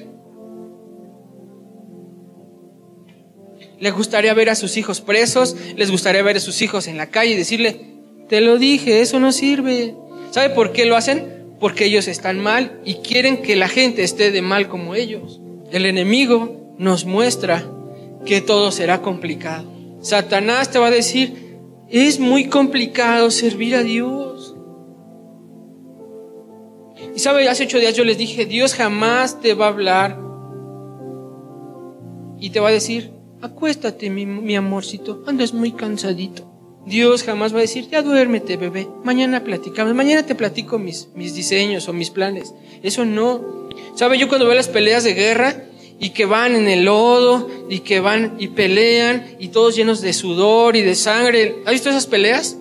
Les 3.79 3.91
gustaría 3.91 4.35
ver 4.35 4.51
a 4.51 4.55
sus 4.55 4.77
hijos 4.77 5.01
presos, 5.01 5.55
les 5.75 5.89
gustaría 5.89 6.21
ver 6.21 6.37
a 6.37 6.41
sus 6.41 6.61
hijos 6.61 6.85
en 6.85 6.97
la 6.97 7.09
calle 7.09 7.31
y 7.31 7.37
decirle, 7.37 7.97
te 8.29 8.39
lo 8.39 8.59
dije, 8.59 9.01
eso 9.01 9.19
no 9.19 9.31
sirve. 9.31 9.95
¿Sabe 10.31 10.49
por 10.49 10.71
qué 10.71 10.85
lo 10.85 10.95
hacen? 10.95 11.55
Porque 11.59 11.85
ellos 11.85 12.07
están 12.07 12.39
mal 12.39 12.79
y 12.85 12.95
quieren 12.95 13.41
que 13.41 13.55
la 13.55 13.67
gente 13.67 14.03
esté 14.03 14.31
de 14.31 14.41
mal 14.41 14.67
como 14.67 14.95
ellos. 14.95 15.41
El 15.71 15.85
enemigo 15.85 16.75
nos 16.77 17.05
muestra 17.05 17.65
que 18.25 18.41
todo 18.41 18.71
será 18.71 19.01
complicado. 19.01 19.71
Satanás 20.01 20.69
te 20.71 20.79
va 20.79 20.87
a 20.87 20.91
decir, 20.91 21.57
es 21.89 22.19
muy 22.19 22.47
complicado 22.47 23.31
servir 23.31 23.75
a 23.75 23.83
Dios. 23.83 24.55
Y 27.15 27.19
sabe, 27.19 27.47
hace 27.49 27.63
ocho 27.63 27.79
días 27.79 27.95
yo 27.95 28.03
les 28.03 28.17
dije, 28.17 28.45
Dios 28.45 28.75
jamás 28.75 29.41
te 29.41 29.53
va 29.53 29.65
a 29.65 29.69
hablar 29.69 30.19
y 32.39 32.51
te 32.51 32.59
va 32.59 32.69
a 32.69 32.71
decir, 32.71 33.11
acuéstate 33.41 34.09
mi, 34.09 34.25
mi 34.25 34.55
amorcito, 34.55 35.23
andas 35.25 35.53
muy 35.53 35.71
cansadito. 35.71 36.46
Dios 36.87 37.23
jamás 37.23 37.53
va 37.53 37.57
a 37.57 37.61
decir, 37.61 37.89
ya 37.89 38.01
duérmete, 38.01 38.55
bebé, 38.55 38.87
mañana 39.03 39.43
platicamos, 39.43 39.93
mañana 39.93 40.25
te 40.25 40.35
platico 40.35 40.79
mis, 40.79 41.09
mis 41.15 41.35
diseños 41.35 41.87
o 41.89 41.93
mis 41.93 42.09
planes. 42.09 42.53
Eso 42.81 43.03
no. 43.03 43.69
¿Sabe? 43.95 44.17
Yo 44.17 44.29
cuando 44.29 44.45
veo 44.45 44.55
las 44.55 44.69
peleas 44.69 45.03
de 45.03 45.13
guerra, 45.13 45.63
y 45.99 46.11
que 46.11 46.25
van 46.25 46.55
en 46.55 46.67
el 46.67 46.85
lodo 46.85 47.49
y 47.69 47.79
que 47.79 47.99
van 47.99 48.35
y 48.39 48.49
pelean 48.49 49.25
y 49.39 49.47
todos 49.49 49.75
llenos 49.75 50.01
de 50.01 50.13
sudor 50.13 50.75
y 50.75 50.81
de 50.81 50.95
sangre. 50.95 51.55
¿Has 51.65 51.73
visto 51.73 51.89
esas 51.89 52.07
peleas? 52.07 52.57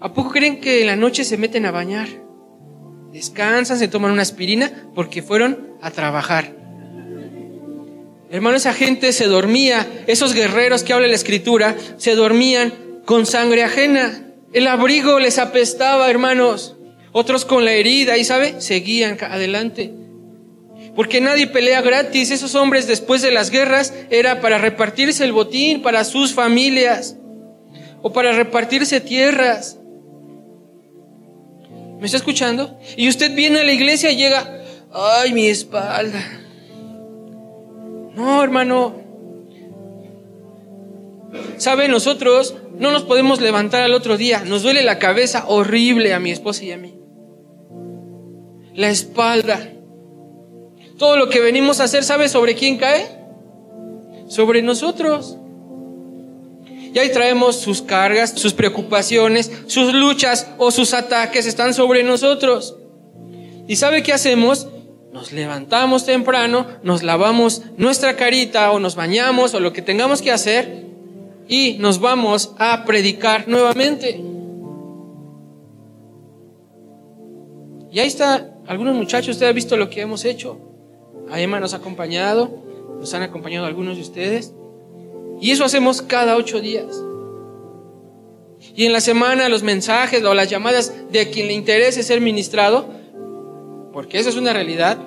¿A 0.00 0.12
poco 0.12 0.30
creen 0.30 0.60
que 0.60 0.80
en 0.80 0.86
la 0.86 0.96
noche 0.96 1.24
se 1.24 1.36
meten 1.36 1.66
a 1.66 1.70
bañar? 1.70 2.08
Descansan, 3.12 3.78
se 3.78 3.88
toman 3.88 4.12
una 4.12 4.22
aspirina 4.22 4.88
porque 4.94 5.22
fueron 5.22 5.74
a 5.80 5.90
trabajar. 5.90 6.54
Hermano, 8.30 8.56
esa 8.56 8.74
gente 8.74 9.12
se 9.12 9.26
dormía, 9.26 9.86
esos 10.06 10.34
guerreros 10.34 10.82
que 10.82 10.92
habla 10.92 11.06
la 11.06 11.14
escritura, 11.14 11.76
se 11.96 12.14
dormían 12.14 12.72
con 13.06 13.24
sangre 13.24 13.62
ajena. 13.62 14.24
El 14.52 14.66
abrigo 14.66 15.18
les 15.18 15.38
apestaba, 15.38 16.10
hermanos. 16.10 16.76
Otros 17.12 17.46
con 17.46 17.64
la 17.64 17.72
herida 17.72 18.18
y, 18.18 18.24
¿sabe? 18.24 18.60
Seguían 18.60 19.16
adelante. 19.22 19.94
Porque 20.94 21.20
nadie 21.22 21.46
pelea 21.46 21.80
gratis. 21.80 22.30
Esos 22.30 22.54
hombres 22.54 22.86
después 22.86 23.22
de 23.22 23.30
las 23.30 23.50
guerras 23.50 23.94
era 24.10 24.42
para 24.42 24.58
repartirse 24.58 25.24
el 25.24 25.32
botín 25.32 25.80
para 25.80 26.04
sus 26.04 26.34
familias 26.34 27.16
o 28.02 28.12
para 28.12 28.32
repartirse 28.32 29.00
tierras. 29.00 29.78
¿Me 31.98 32.06
está 32.06 32.18
escuchando? 32.18 32.78
Y 32.96 33.08
usted 33.08 33.34
viene 33.34 33.60
a 33.60 33.64
la 33.64 33.72
iglesia 33.72 34.10
y 34.10 34.16
llega, 34.16 34.62
ay, 34.92 35.32
mi 35.32 35.46
espalda. 35.46 36.22
No, 38.14 38.42
hermano. 38.42 39.05
¿Sabe? 41.58 41.88
Nosotros 41.88 42.54
no 42.78 42.90
nos 42.90 43.04
podemos 43.04 43.40
levantar 43.40 43.82
al 43.82 43.94
otro 43.94 44.16
día. 44.16 44.42
Nos 44.44 44.62
duele 44.62 44.82
la 44.82 44.98
cabeza 44.98 45.44
horrible 45.48 46.12
a 46.14 46.20
mi 46.20 46.30
esposa 46.30 46.64
y 46.64 46.72
a 46.72 46.76
mí. 46.76 46.94
La 48.74 48.90
espalda. 48.90 49.72
Todo 50.98 51.16
lo 51.16 51.28
que 51.28 51.40
venimos 51.40 51.80
a 51.80 51.84
hacer, 51.84 52.04
¿sabe 52.04 52.28
sobre 52.28 52.54
quién 52.54 52.78
cae? 52.78 53.06
Sobre 54.28 54.62
nosotros. 54.62 55.36
Y 56.94 56.98
ahí 56.98 57.10
traemos 57.12 57.56
sus 57.56 57.82
cargas, 57.82 58.30
sus 58.30 58.54
preocupaciones, 58.54 59.52
sus 59.66 59.92
luchas 59.92 60.48
o 60.56 60.70
sus 60.70 60.94
ataques 60.94 61.46
están 61.46 61.74
sobre 61.74 62.02
nosotros. 62.02 62.76
¿Y 63.68 63.76
sabe 63.76 64.02
qué 64.02 64.14
hacemos? 64.14 64.68
Nos 65.12 65.32
levantamos 65.32 66.06
temprano, 66.06 66.66
nos 66.82 67.02
lavamos 67.02 67.62
nuestra 67.76 68.16
carita 68.16 68.70
o 68.72 68.78
nos 68.78 68.96
bañamos 68.96 69.54
o 69.54 69.60
lo 69.60 69.72
que 69.72 69.82
tengamos 69.82 70.22
que 70.22 70.32
hacer 70.32 70.85
y 71.48 71.76
nos 71.78 72.00
vamos 72.00 72.54
a 72.58 72.84
predicar 72.84 73.48
nuevamente. 73.48 74.20
Y 77.92 77.98
ahí 77.98 78.08
está, 78.08 78.58
algunos 78.66 78.94
muchachos, 78.94 79.36
usted 79.36 79.46
ha 79.46 79.52
visto 79.52 79.76
lo 79.76 79.88
que 79.88 80.00
hemos 80.00 80.24
hecho. 80.24 80.58
A 81.30 81.40
Emma 81.40 81.60
nos 81.60 81.72
ha 81.72 81.78
acompañado, 81.78 82.50
nos 82.98 83.12
han 83.14 83.22
acompañado 83.22 83.66
algunos 83.66 83.96
de 83.96 84.02
ustedes. 84.02 84.52
Y 85.40 85.50
eso 85.50 85.64
hacemos 85.64 86.02
cada 86.02 86.36
ocho 86.36 86.60
días. 86.60 87.02
Y 88.74 88.84
en 88.84 88.92
la 88.92 89.00
semana 89.00 89.48
los 89.48 89.62
mensajes 89.62 90.22
o 90.24 90.34
las 90.34 90.50
llamadas 90.50 90.92
de 91.10 91.30
quien 91.30 91.46
le 91.46 91.52
interese 91.52 92.02
ser 92.02 92.20
ministrado, 92.20 92.86
porque 93.92 94.18
esa 94.18 94.28
es 94.28 94.36
una 94.36 94.52
realidad, 94.52 94.98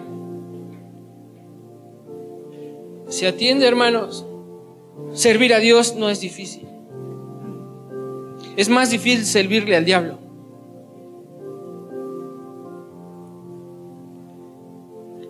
se 3.08 3.28
atiende, 3.28 3.68
hermanos. 3.68 4.26
Servir 5.14 5.54
a 5.54 5.60
Dios 5.60 5.96
no 5.96 6.10
es 6.10 6.20
difícil. 6.20 6.68
Es 8.56 8.70
más 8.70 8.92
difícil 8.92 9.26
servirle 9.26 9.76
al 9.76 9.86
diablo. 9.86 10.20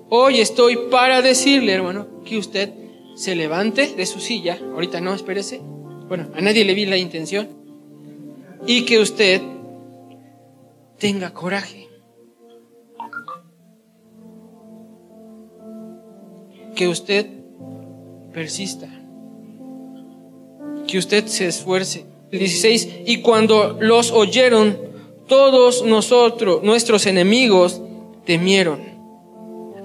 Hoy 0.09 0.39
estoy 0.39 0.75
para 0.89 1.21
decirle, 1.21 1.73
hermano, 1.73 2.07
que 2.25 2.37
usted 2.37 2.73
se 3.15 3.35
levante 3.35 3.95
de 3.95 4.05
su 4.05 4.19
silla. 4.19 4.59
Ahorita 4.73 4.99
no, 5.01 5.13
espérese. 5.13 5.61
Bueno, 6.07 6.29
a 6.33 6.41
nadie 6.41 6.65
le 6.65 6.73
vi 6.73 6.85
la 6.87 6.97
intención. 6.97 7.47
Y 8.65 8.85
que 8.85 8.99
usted 8.99 9.41
tenga 10.97 11.33
coraje. 11.33 11.87
Que 16.75 16.87
usted 16.87 17.27
persista. 18.33 18.98
Que 20.89 20.97
usted 20.97 21.27
se 21.27 21.47
esfuerce. 21.47 22.05
16. 22.31 22.89
Y 23.05 23.21
cuando 23.21 23.77
los 23.79 24.11
oyeron, 24.11 24.77
todos 25.27 25.83
nosotros, 25.83 26.63
nuestros 26.63 27.05
enemigos, 27.05 27.81
temieron 28.25 28.89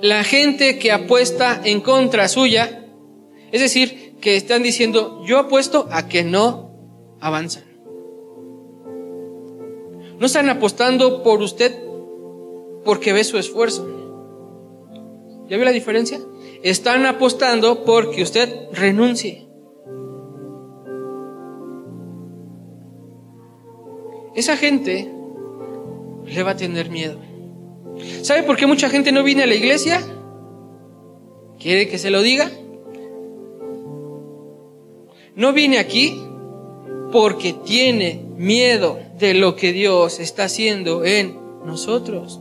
la 0.04 0.22
gente 0.22 0.78
que 0.78 0.92
apuesta 0.92 1.62
en 1.64 1.80
contra 1.80 2.28
suya, 2.28 2.84
es 3.52 3.62
decir, 3.62 4.16
que 4.20 4.36
están 4.36 4.62
diciendo, 4.62 5.22
yo 5.24 5.38
apuesto 5.38 5.88
a 5.90 6.08
que 6.08 6.22
no 6.22 7.16
avanzan. 7.20 7.64
No 10.18 10.26
están 10.26 10.50
apostando 10.50 11.22
por 11.22 11.40
usted 11.40 11.74
porque 12.84 13.14
ve 13.14 13.24
su 13.24 13.38
esfuerzo. 13.38 13.88
¿Ya 15.48 15.56
ve 15.56 15.64
la 15.64 15.72
diferencia? 15.72 16.20
Están 16.62 17.06
apostando 17.06 17.84
porque 17.84 18.22
usted 18.22 18.68
renuncie. 18.72 19.43
Esa 24.34 24.56
gente 24.56 25.10
le 26.26 26.42
va 26.42 26.52
a 26.52 26.56
tener 26.56 26.90
miedo. 26.90 27.18
¿Sabe 28.22 28.42
por 28.42 28.56
qué 28.56 28.66
mucha 28.66 28.88
gente 28.88 29.12
no 29.12 29.22
viene 29.22 29.44
a 29.44 29.46
la 29.46 29.54
iglesia? 29.54 30.02
¿Quiere 31.58 31.88
que 31.88 31.98
se 31.98 32.10
lo 32.10 32.22
diga? 32.22 32.50
No 35.36 35.52
vine 35.52 35.78
aquí 35.78 36.20
porque 37.12 37.54
tiene 37.64 38.24
miedo 38.36 38.98
de 39.18 39.34
lo 39.34 39.54
que 39.56 39.72
Dios 39.72 40.18
está 40.18 40.44
haciendo 40.44 41.04
en 41.04 41.38
nosotros. 41.64 42.40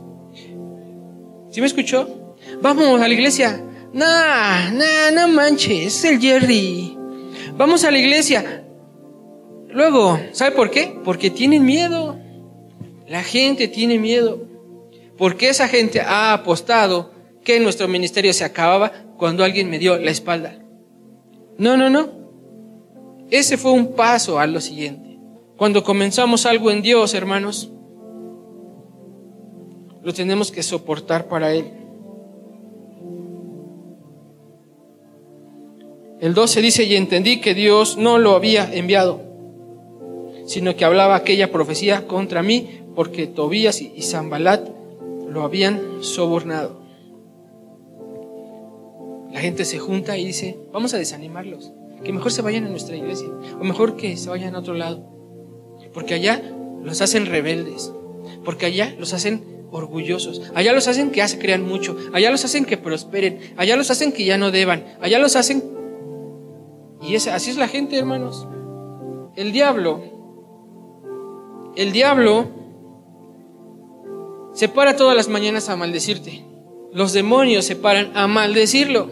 ¿Sí 1.50 1.60
me 1.60 1.66
escuchó? 1.66 2.36
Vamos 2.60 3.00
a 3.00 3.06
la 3.06 3.14
iglesia. 3.14 3.64
Nah, 3.92 4.70
nah, 4.72 5.10
no 5.12 5.28
manches, 5.28 5.86
es 5.86 6.04
el 6.04 6.20
Jerry. 6.20 6.98
Vamos 7.56 7.84
a 7.84 7.92
la 7.92 7.98
iglesia. 7.98 8.63
Luego, 9.74 10.18
¿sabe 10.32 10.54
por 10.54 10.70
qué? 10.70 10.96
Porque 11.04 11.30
tienen 11.30 11.64
miedo. 11.64 12.16
La 13.08 13.24
gente 13.24 13.66
tiene 13.66 13.98
miedo. 13.98 14.46
Porque 15.18 15.48
esa 15.48 15.66
gente 15.66 16.00
ha 16.00 16.32
apostado 16.32 17.10
que 17.42 17.58
nuestro 17.58 17.88
ministerio 17.88 18.32
se 18.32 18.44
acababa 18.44 18.92
cuando 19.18 19.42
alguien 19.42 19.68
me 19.68 19.80
dio 19.80 19.98
la 19.98 20.12
espalda. 20.12 20.58
No, 21.58 21.76
no, 21.76 21.90
no. 21.90 22.08
Ese 23.30 23.56
fue 23.58 23.72
un 23.72 23.94
paso 23.94 24.38
a 24.38 24.46
lo 24.46 24.60
siguiente. 24.60 25.18
Cuando 25.56 25.82
comenzamos 25.82 26.46
algo 26.46 26.70
en 26.70 26.80
Dios, 26.80 27.12
hermanos, 27.14 27.70
lo 30.02 30.12
tenemos 30.14 30.52
que 30.52 30.62
soportar 30.62 31.26
para 31.26 31.52
Él. 31.52 31.72
El 36.20 36.32
12 36.32 36.62
dice, 36.62 36.84
y 36.84 36.94
entendí 36.94 37.40
que 37.40 37.54
Dios 37.54 37.96
no 37.96 38.18
lo 38.18 38.34
había 38.34 38.72
enviado, 38.72 39.33
sino 40.46 40.76
que 40.76 40.84
hablaba 40.84 41.16
aquella 41.16 41.50
profecía 41.50 42.06
contra 42.06 42.42
mí, 42.42 42.80
porque 42.94 43.26
Tobías 43.26 43.80
y 43.80 44.02
Zambalat 44.02 44.68
lo 45.28 45.42
habían 45.42 45.80
sobornado. 46.00 46.84
La 49.32 49.40
gente 49.40 49.64
se 49.64 49.78
junta 49.78 50.16
y 50.16 50.24
dice, 50.24 50.56
vamos 50.72 50.94
a 50.94 50.98
desanimarlos, 50.98 51.72
que 52.04 52.12
mejor 52.12 52.30
se 52.30 52.42
vayan 52.42 52.64
a 52.66 52.68
nuestra 52.68 52.96
iglesia, 52.96 53.28
o 53.60 53.64
mejor 53.64 53.96
que 53.96 54.16
se 54.16 54.30
vayan 54.30 54.54
a 54.54 54.60
otro 54.60 54.74
lado, 54.74 55.08
porque 55.92 56.14
allá 56.14 56.40
los 56.82 57.00
hacen 57.00 57.26
rebeldes, 57.26 57.92
porque 58.44 58.66
allá 58.66 58.94
los 58.98 59.12
hacen 59.12 59.42
orgullosos, 59.72 60.40
allá 60.54 60.72
los 60.72 60.86
hacen 60.86 61.10
que 61.10 61.26
se 61.26 61.40
crean 61.40 61.66
mucho, 61.66 61.96
allá 62.12 62.30
los 62.30 62.44
hacen 62.44 62.64
que 62.64 62.76
prosperen, 62.76 63.40
allá 63.56 63.76
los 63.76 63.90
hacen 63.90 64.12
que 64.12 64.24
ya 64.24 64.38
no 64.38 64.52
deban, 64.52 64.84
allá 65.00 65.18
los 65.18 65.34
hacen... 65.34 65.64
Y 67.02 67.16
así 67.16 67.50
es 67.50 67.56
la 67.56 67.68
gente, 67.68 67.98
hermanos. 67.98 68.46
El 69.34 69.50
diablo, 69.50 70.00
el 71.76 71.92
diablo 71.92 72.48
se 74.54 74.68
para 74.68 74.96
todas 74.96 75.16
las 75.16 75.28
mañanas 75.28 75.68
a 75.68 75.76
maldecirte. 75.76 76.44
Los 76.92 77.12
demonios 77.12 77.64
se 77.64 77.76
paran 77.76 78.16
a 78.16 78.28
maldecirlo. 78.28 79.08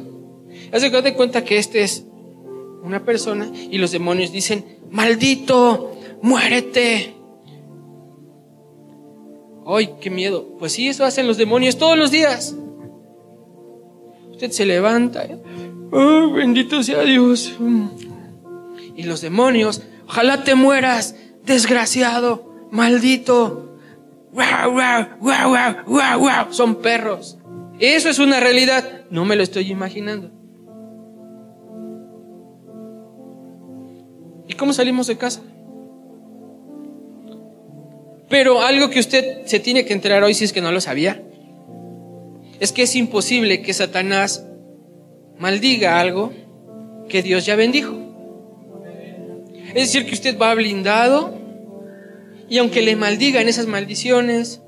Haz 0.72 0.82
de 0.82 1.14
cuenta 1.14 1.44
que 1.44 1.58
este 1.58 1.82
es 1.82 2.06
una 2.82 3.04
persona 3.04 3.50
y 3.70 3.78
los 3.78 3.90
demonios 3.90 4.32
dicen, 4.32 4.78
maldito, 4.90 5.92
muérete. 6.22 7.14
¡Ay, 9.66 9.90
qué 10.00 10.10
miedo! 10.10 10.56
Pues 10.58 10.72
sí, 10.72 10.88
eso 10.88 11.04
hacen 11.04 11.26
los 11.26 11.36
demonios 11.36 11.76
todos 11.76 11.98
los 11.98 12.10
días. 12.10 12.56
Usted 14.30 14.50
se 14.50 14.66
levanta. 14.66 15.26
¡Oh, 15.90 16.32
bendito 16.32 16.82
sea 16.82 17.02
Dios! 17.02 17.54
Y 18.96 19.04
los 19.04 19.20
demonios, 19.20 19.82
ojalá 20.06 20.44
te 20.44 20.54
mueras, 20.54 21.16
desgraciado, 21.44 22.51
maldito. 22.72 23.68
Son 26.50 26.74
perros. 26.76 27.38
Eso 27.78 28.08
es 28.08 28.18
una 28.18 28.40
realidad. 28.40 29.02
No 29.10 29.24
me 29.24 29.36
lo 29.36 29.42
estoy 29.42 29.70
imaginando. 29.70 30.30
¿Y 34.48 34.54
cómo 34.54 34.72
salimos 34.72 35.06
de 35.06 35.16
casa? 35.16 35.42
Pero 38.28 38.62
algo 38.62 38.88
que 38.88 38.98
usted 38.98 39.44
se 39.44 39.60
tiene 39.60 39.84
que 39.84 39.92
enterar 39.92 40.22
hoy, 40.22 40.34
si 40.34 40.44
es 40.44 40.52
que 40.52 40.62
no 40.62 40.72
lo 40.72 40.80
sabía, 40.80 41.22
es 42.58 42.72
que 42.72 42.82
es 42.82 42.96
imposible 42.96 43.60
que 43.60 43.74
Satanás 43.74 44.46
maldiga 45.38 46.00
algo 46.00 46.32
que 47.08 47.22
Dios 47.22 47.44
ya 47.44 47.56
bendijo. 47.56 47.94
Es 49.68 49.92
decir, 49.92 50.06
que 50.06 50.14
usted 50.14 50.38
va 50.38 50.54
blindado 50.54 51.41
y 52.52 52.58
aunque 52.58 52.82
le 52.82 52.96
maldigan 52.96 53.48
esas 53.48 53.66
maldiciones, 53.66 54.60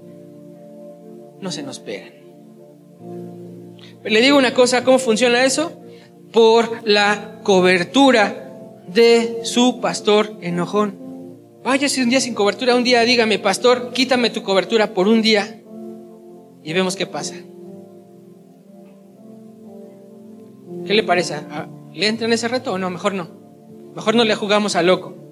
no 1.43 1.53
se 1.53 1.63
nos 1.63 1.81
pegan. 1.81 2.15
Pero 4.03 4.15
le 4.15 4.23
digo 4.23 4.39
una 4.39 4.55
cosa, 4.55 4.85
¿cómo 4.85 4.99
funciona 4.99 5.45
eso? 5.45 5.83
Por 6.33 6.81
la 6.89 7.41
cobertura 7.43 8.81
de 8.89 9.41
su 9.43 9.83
pastor 9.83 10.39
enojón. 10.41 10.99
Váyase 11.63 12.03
un 12.03 12.09
día 12.09 12.23
sin 12.23 12.35
cobertura, 12.35 12.75
un 12.75 12.85
día 12.85 13.03
dígame, 13.03 13.39
pastor, 13.39 13.93
quítame 13.93 14.31
tu 14.31 14.43
cobertura 14.43 14.95
por 14.95 15.07
un 15.07 15.21
día 15.21 15.61
y 16.63 16.73
vemos 16.73 16.97
qué 16.97 17.07
pasa. 17.07 17.35
¿Qué 20.87 20.95
le 20.95 21.03
parece? 21.03 21.35
¿Le 21.93 22.09
entra 22.09 22.27
en 22.27 22.33
ese 22.33 22.49
reto 22.49 22.73
o 22.73 22.79
no? 22.79 22.89
Mejor 22.89 23.13
no. 23.13 23.29
Mejor 23.95 24.15
no 24.15 24.25
le 24.25 24.35
jugamos 24.35 24.75
a 24.75 24.83
loco. 24.83 25.24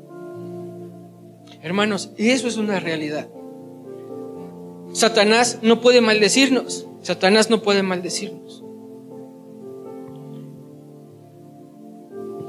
Hermanos, 1.62 2.10
eso 2.16 2.48
es 2.48 2.56
una 2.56 2.80
realidad. 2.80 3.28
Satanás 4.92 5.60
no 5.62 5.80
puede 5.80 6.00
maldecirnos. 6.00 6.86
Satanás 7.02 7.50
no 7.50 7.62
puede 7.62 7.82
maldecirnos. 7.82 8.64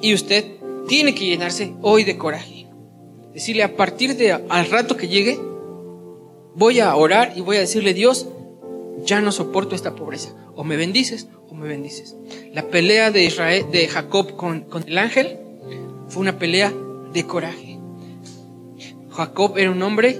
Y 0.02 0.13
usted 0.13 0.45
tiene 0.88 1.15
que 1.15 1.26
llenarse 1.26 1.73
hoy 1.82 2.04
de 2.04 2.17
coraje. 2.17 2.67
Decirle 3.34 3.63
a 3.63 3.76
partir 3.76 4.17
de 4.17 4.32
al 4.34 4.69
rato 4.69 4.97
que 4.97 5.08
llegue, 5.08 5.39
voy 6.56 6.80
a 6.80 6.95
orar 6.95 7.34
y 7.36 7.41
voy 7.41 7.58
a 7.58 7.62
decirle, 7.62 7.93
Dios, 7.93 8.28
ya 9.06 9.21
no 9.21 9.32
soporto 9.32 9.76
esta 9.76 9.95
pobreza. 9.95 10.36
O 10.56 10.63
me 10.63 10.76
bendices 10.76 11.28
o 11.49 11.54
me 11.54 11.67
bendices. 11.67 12.15
La 12.52 12.67
pelea 12.67 13.12
de 13.12 13.23
Israel, 13.23 13.65
de 13.71 13.88
Jacob 13.88 14.36
con, 14.36 14.62
con 14.62 14.84
el 14.88 14.97
ángel, 14.97 15.39
fue 16.10 16.21
una 16.21 16.38
pelea 16.38 16.73
de 17.13 17.26
coraje. 17.26 17.73
Jacob 19.15 19.58
era 19.58 19.71
un 19.71 19.82
hombre 19.82 20.19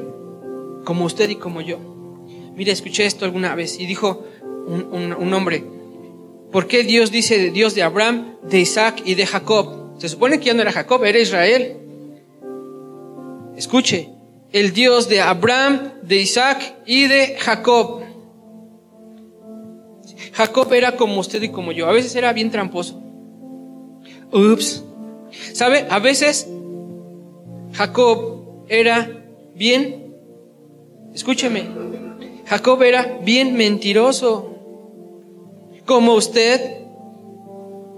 como 0.84 1.06
usted 1.06 1.30
y 1.30 1.36
como 1.36 1.62
yo. 1.62 1.80
Mire, 2.56 2.72
escuché 2.72 3.06
esto 3.06 3.26
alguna 3.26 3.56
vez 3.56 3.80
y 3.80 3.86
dijo 3.86 4.24
un, 4.68 5.34
hombre, 5.34 5.64
¿por 6.52 6.68
qué 6.68 6.84
Dios 6.84 7.12
dice 7.12 7.38
de 7.38 7.52
Dios 7.52 7.74
de 7.74 7.84
Abraham, 7.84 8.36
de 8.44 8.60
Isaac 8.60 9.02
y 9.06 9.16
de 9.16 9.26
Jacob? 9.26 10.00
Se 10.00 10.10
supone 10.10 10.40
que 10.40 10.46
ya 10.46 10.54
no 10.54 10.62
era 10.62 10.72
Jacob, 10.72 11.04
era 11.04 11.20
Israel. 11.20 11.78
Escuche, 13.56 14.10
el 14.52 14.74
Dios 14.74 15.10
de 15.10 15.22
Abraham, 15.22 15.94
de 16.04 16.18
Isaac 16.18 16.76
y 16.86 17.08
de 17.08 17.38
Jacob. 17.40 18.04
Jacob 20.34 20.74
era 20.74 20.96
como 20.96 21.20
usted 21.20 21.42
y 21.42 21.50
como 21.50 21.72
yo. 21.72 21.88
A 21.88 21.92
veces 21.92 22.16
era 22.16 22.34
bien 22.34 22.52
tramposo. 22.52 23.02
Ups. 24.32 24.84
¿Sabe? 25.54 25.86
A 25.90 26.00
veces 26.00 26.48
Jacob 27.74 28.43
era 28.74 29.10
bien, 29.54 30.16
escúcheme, 31.14 31.68
Jacob 32.46 32.82
era 32.82 33.20
bien 33.24 33.56
mentiroso, 33.56 34.58
como 35.86 36.14
usted 36.16 36.80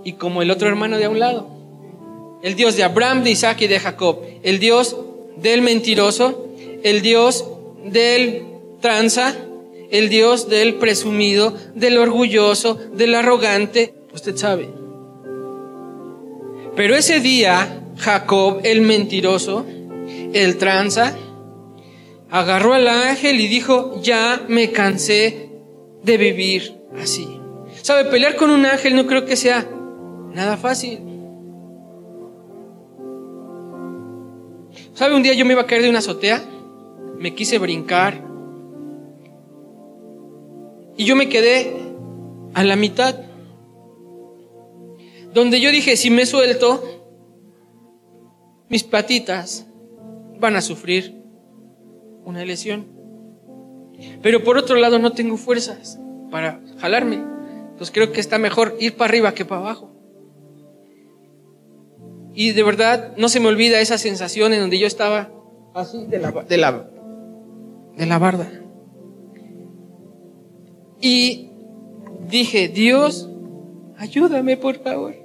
y 0.03 0.13
como 0.13 0.41
el 0.41 0.51
otro 0.51 0.67
hermano 0.67 0.97
de 0.97 1.05
a 1.05 1.09
un 1.09 1.19
lado. 1.19 1.47
El 2.43 2.55
Dios 2.55 2.75
de 2.75 2.83
Abraham, 2.83 3.23
de 3.23 3.31
Isaac 3.31 3.61
y 3.61 3.67
de 3.67 3.79
Jacob. 3.79 4.19
El 4.43 4.59
Dios 4.59 4.97
del 5.37 5.61
mentiroso, 5.61 6.47
el 6.83 7.01
Dios 7.01 7.45
del 7.85 8.43
tranza, 8.81 9.35
el 9.89 10.09
Dios 10.09 10.49
del 10.49 10.75
presumido, 10.75 11.55
del 11.73 11.97
orgulloso, 11.97 12.75
del 12.93 13.15
arrogante. 13.15 13.95
Usted 14.13 14.35
sabe. 14.35 14.69
Pero 16.75 16.95
ese 16.95 17.19
día, 17.19 17.81
Jacob, 17.97 18.59
el 18.63 18.81
mentiroso, 18.81 19.65
el 20.33 20.57
tranza, 20.57 21.15
agarró 22.29 22.73
al 22.73 22.87
ángel 22.87 23.39
y 23.39 23.47
dijo, 23.47 24.01
ya 24.01 24.43
me 24.47 24.71
cansé 24.71 25.49
de 26.03 26.17
vivir 26.17 26.75
así. 27.01 27.39
¿Sabe? 27.81 28.05
Pelear 28.05 28.35
con 28.35 28.49
un 28.49 28.65
ángel 28.65 28.95
no 28.95 29.05
creo 29.05 29.25
que 29.25 29.35
sea 29.35 29.67
nada 30.33 30.57
fácil. 30.57 30.99
¿Sabe? 34.93 35.15
Un 35.15 35.23
día 35.23 35.33
yo 35.33 35.45
me 35.45 35.53
iba 35.53 35.61
a 35.61 35.67
caer 35.67 35.81
de 35.81 35.89
una 35.89 35.99
azotea, 35.99 36.43
me 37.17 37.33
quise 37.35 37.57
brincar 37.59 38.21
y 40.97 41.05
yo 41.05 41.15
me 41.15 41.29
quedé 41.29 41.75
a 42.53 42.63
la 42.63 42.75
mitad. 42.75 43.15
Donde 45.33 45.59
yo 45.59 45.69
dije, 45.69 45.97
si 45.97 46.09
me 46.09 46.25
suelto, 46.25 46.81
mis 48.69 48.83
patitas 48.83 49.65
van 50.39 50.55
a 50.55 50.61
sufrir 50.61 51.21
una 52.23 52.43
lesión. 52.45 52.87
Pero 54.21 54.43
por 54.43 54.57
otro 54.57 54.75
lado 54.75 54.99
no 54.99 55.11
tengo 55.11 55.37
fuerzas 55.37 55.99
para 56.31 56.61
jalarme. 56.79 57.15
Entonces 57.15 57.91
creo 57.91 58.11
que 58.11 58.21
está 58.21 58.37
mejor 58.37 58.75
ir 58.79 58.95
para 58.95 59.09
arriba 59.09 59.33
que 59.33 59.45
para 59.45 59.61
abajo. 59.61 59.91
Y 62.33 62.51
de 62.51 62.63
verdad 62.63 63.15
no 63.17 63.29
se 63.29 63.39
me 63.39 63.47
olvida 63.47 63.79
esa 63.79 63.97
sensación 63.97 64.53
en 64.53 64.59
donde 64.59 64.77
yo 64.77 64.87
estaba 64.87 65.31
así 65.73 66.05
de 66.07 66.19
la, 66.19 66.31
de 66.31 66.57
la, 66.57 66.89
de 67.95 68.05
la 68.05 68.19
barda. 68.19 68.51
Y 70.99 71.51
dije, 72.29 72.67
Dios, 72.67 73.29
ayúdame 73.97 74.57
por 74.57 74.81
favor. 74.81 75.24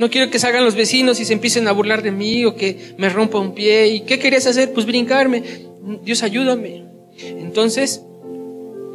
No 0.00 0.08
quiero 0.08 0.30
que 0.30 0.38
salgan 0.38 0.64
los 0.64 0.76
vecinos 0.76 1.20
y 1.20 1.26
se 1.26 1.34
empiecen 1.34 1.68
a 1.68 1.72
burlar 1.72 2.00
de 2.00 2.10
mí 2.10 2.46
o 2.46 2.56
que 2.56 2.94
me 2.96 3.10
rompa 3.10 3.38
un 3.38 3.52
pie. 3.52 3.88
¿Y 3.88 4.00
qué 4.00 4.18
querías 4.18 4.46
hacer? 4.46 4.72
Pues 4.72 4.86
brincarme. 4.86 5.42
Dios, 6.02 6.22
ayúdame. 6.22 6.86
Entonces, 7.18 8.02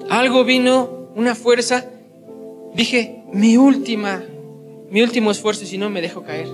algo 0.10 0.44
vino, 0.46 1.12
una 1.16 1.36
fuerza. 1.36 1.86
Dije, 2.74 3.24
mi 3.32 3.56
última, 3.56 4.24
mi 4.90 5.04
último 5.04 5.30
esfuerzo, 5.30 5.68
si 5.68 5.78
no 5.78 5.92
me 5.92 6.02
dejo 6.02 6.24
caer. 6.24 6.48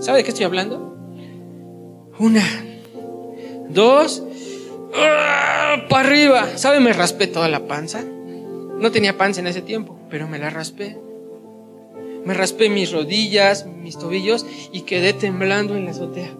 ¿Sabe 0.00 0.18
de 0.18 0.24
qué 0.24 0.32
estoy 0.32 0.44
hablando? 0.44 0.94
Una, 2.18 2.44
dos, 3.70 4.22
¡ah! 4.94 5.86
para 5.88 6.08
arriba. 6.08 6.58
¿Sabe? 6.58 6.78
Me 6.78 6.92
raspé 6.92 7.26
toda 7.26 7.48
la 7.48 7.66
panza. 7.66 8.04
No 8.04 8.92
tenía 8.92 9.16
panza 9.16 9.40
en 9.40 9.46
ese 9.46 9.62
tiempo, 9.62 9.98
pero 10.10 10.28
me 10.28 10.38
la 10.38 10.50
raspé. 10.50 10.98
Me 12.24 12.34
raspé 12.34 12.68
mis 12.68 12.92
rodillas, 12.92 13.66
mis 13.66 13.98
tobillos 13.98 14.46
y 14.72 14.82
quedé 14.82 15.12
temblando 15.12 15.76
en 15.76 15.84
la 15.84 15.90
azotea. 15.90 16.32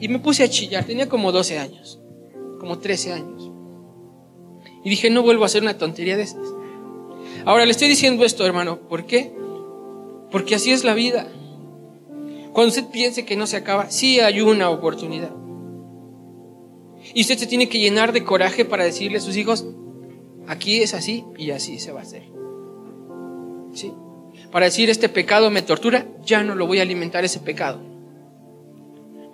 Y 0.00 0.08
me 0.08 0.18
puse 0.18 0.44
a 0.44 0.48
chillar, 0.48 0.84
tenía 0.84 1.08
como 1.08 1.32
12 1.32 1.58
años, 1.58 2.00
como 2.58 2.78
13 2.78 3.12
años. 3.12 3.50
Y 4.84 4.90
dije, 4.90 5.10
no 5.10 5.22
vuelvo 5.22 5.44
a 5.44 5.46
hacer 5.46 5.62
una 5.62 5.78
tontería 5.78 6.16
de 6.16 6.24
esas. 6.24 6.46
Ahora 7.44 7.64
le 7.64 7.70
estoy 7.72 7.88
diciendo 7.88 8.24
esto, 8.24 8.44
hermano, 8.46 8.80
¿por 8.88 9.06
qué? 9.06 9.32
Porque 10.30 10.54
así 10.54 10.72
es 10.72 10.84
la 10.84 10.94
vida. 10.94 11.28
Cuando 12.52 12.68
usted 12.68 12.86
piense 12.90 13.24
que 13.24 13.36
no 13.36 13.46
se 13.46 13.56
acaba, 13.56 13.90
sí 13.90 14.20
hay 14.20 14.40
una 14.40 14.70
oportunidad. 14.70 15.30
Y 17.14 17.22
usted 17.22 17.38
se 17.38 17.46
tiene 17.46 17.68
que 17.68 17.78
llenar 17.78 18.12
de 18.12 18.24
coraje 18.24 18.64
para 18.64 18.84
decirle 18.84 19.18
a 19.18 19.20
sus 19.20 19.36
hijos, 19.36 19.66
aquí 20.46 20.82
es 20.82 20.94
así 20.94 21.24
y 21.36 21.50
así 21.50 21.78
se 21.78 21.92
va 21.92 22.00
a 22.00 22.02
hacer. 22.02 22.24
¿Sí? 23.72 23.92
Para 24.52 24.66
decir 24.66 24.90
este 24.90 25.08
pecado 25.08 25.50
me 25.50 25.62
tortura, 25.62 26.06
ya 26.24 26.44
no 26.44 26.54
lo 26.54 26.66
voy 26.66 26.78
a 26.78 26.82
alimentar 26.82 27.24
ese 27.24 27.40
pecado. 27.40 27.80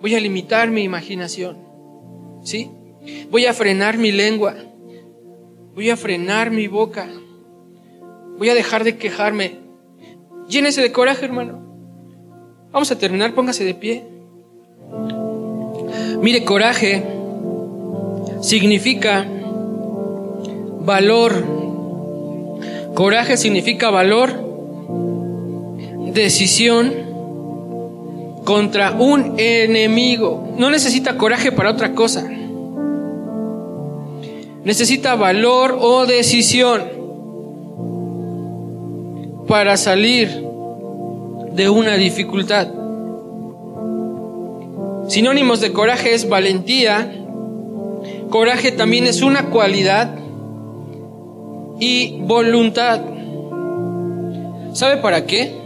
Voy 0.01 0.15
a 0.15 0.19
limitar 0.19 0.71
mi 0.71 0.81
imaginación. 0.81 1.57
¿Sí? 2.41 2.71
Voy 3.29 3.45
a 3.45 3.53
frenar 3.53 3.97
mi 3.97 4.13
lengua. 4.13 4.55
Voy 5.75 5.89
a 5.89 5.97
frenar 5.97 6.51
mi 6.51 6.67
boca. 6.67 7.09
Voy 8.37 8.49
a 8.49 8.55
dejar 8.55 8.85
de 8.85 8.97
quejarme. 8.97 9.59
Llénese 10.47 10.81
de 10.81 10.93
coraje, 10.93 11.25
hermano. 11.25 11.67
Vamos 12.71 12.89
a 12.89 12.97
terminar, 12.97 13.35
póngase 13.35 13.65
de 13.65 13.73
pie. 13.73 14.05
Mire, 16.21 16.45
coraje 16.45 17.03
significa 18.41 19.27
valor. 20.79 21.43
Coraje 22.95 23.35
significa 23.35 23.89
valor 23.89 24.48
decisión 26.13 26.93
contra 28.45 28.91
un 28.91 29.35
enemigo. 29.37 30.55
No 30.57 30.69
necesita 30.69 31.17
coraje 31.17 31.51
para 31.51 31.71
otra 31.71 31.93
cosa. 31.93 32.27
Necesita 34.63 35.15
valor 35.15 35.77
o 35.79 36.05
decisión 36.05 36.83
para 39.47 39.77
salir 39.77 40.43
de 41.53 41.69
una 41.69 41.95
dificultad. 41.95 42.67
Sinónimos 45.07 45.59
de 45.59 45.73
coraje 45.73 46.13
es 46.13 46.29
valentía. 46.29 47.15
Coraje 48.29 48.71
también 48.71 49.07
es 49.07 49.21
una 49.21 49.49
cualidad 49.49 50.15
y 51.79 52.19
voluntad. 52.21 53.01
¿Sabe 54.73 54.97
para 54.97 55.25
qué? 55.25 55.58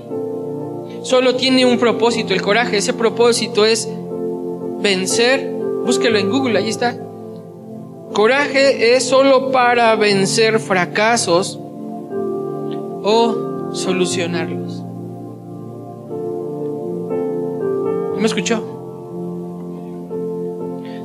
Solo 1.03 1.35
tiene 1.35 1.65
un 1.65 1.77
propósito, 1.77 2.33
el 2.33 2.41
coraje. 2.41 2.77
Ese 2.77 2.93
propósito 2.93 3.65
es 3.65 3.87
vencer. 4.81 5.53
Búsquelo 5.85 6.17
en 6.17 6.31
Google, 6.31 6.57
ahí 6.57 6.69
está. 6.69 6.97
Coraje 8.13 8.95
es 8.95 9.03
solo 9.05 9.51
para 9.51 9.95
vencer 9.95 10.59
fracasos 10.59 11.59
o 13.03 13.71
solucionarlos. 13.73 14.83
¿Me 18.17 18.25
escuchó? 18.25 18.63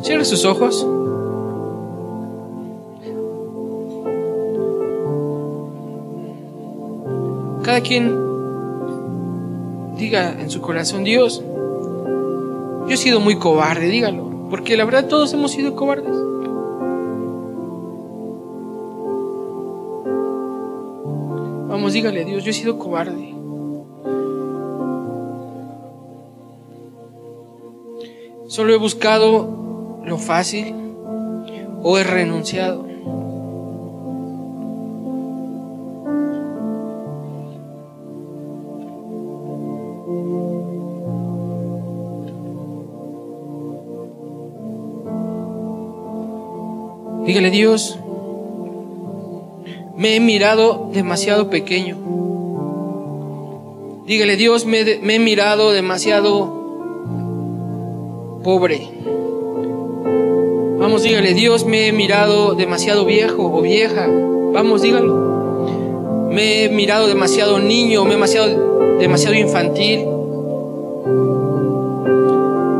Cierre 0.02 0.24
sus 0.24 0.44
ojos. 0.44 0.86
Cada 7.64 7.80
quien 7.80 8.27
diga 9.98 10.40
en 10.40 10.48
su 10.48 10.62
corazón, 10.62 11.04
Dios, 11.04 11.42
yo 11.42 12.94
he 12.94 12.96
sido 12.96 13.20
muy 13.20 13.36
cobarde, 13.36 13.88
dígalo, 13.88 14.48
porque 14.48 14.76
la 14.76 14.84
verdad 14.84 15.08
todos 15.08 15.34
hemos 15.34 15.50
sido 15.50 15.74
cobardes. 15.74 16.16
Vamos, 21.68 21.92
dígale 21.92 22.24
Dios, 22.24 22.44
yo 22.44 22.50
he 22.50 22.54
sido 22.54 22.78
cobarde. 22.78 23.34
Solo 28.46 28.72
he 28.72 28.78
buscado 28.78 30.00
lo 30.04 30.16
fácil 30.16 30.74
o 31.82 31.98
he 31.98 32.04
renunciado. 32.04 32.87
Dígale, 47.28 47.50
Dios, 47.50 47.98
me 49.94 50.16
he 50.16 50.20
mirado 50.20 50.88
demasiado 50.94 51.50
pequeño. 51.50 51.98
Dígale, 54.06 54.36
Dios, 54.36 54.64
me, 54.64 54.80
he 54.80 55.18
mirado 55.18 55.72
demasiado 55.72 56.50
pobre. 58.42 58.88
Vamos, 60.78 61.02
dígale, 61.02 61.34
Dios, 61.34 61.66
me 61.66 61.88
he 61.88 61.92
mirado 61.92 62.54
demasiado 62.54 63.04
viejo 63.04 63.54
o 63.54 63.60
vieja. 63.60 64.08
Vamos, 64.54 64.80
dígalo. 64.80 66.28
Me 66.30 66.64
he 66.64 66.70
mirado 66.70 67.08
demasiado 67.08 67.58
niño, 67.58 68.04
me 68.04 68.12
he 68.12 68.14
demasiado, 68.14 68.96
demasiado 68.98 69.36
infantil. 69.36 70.06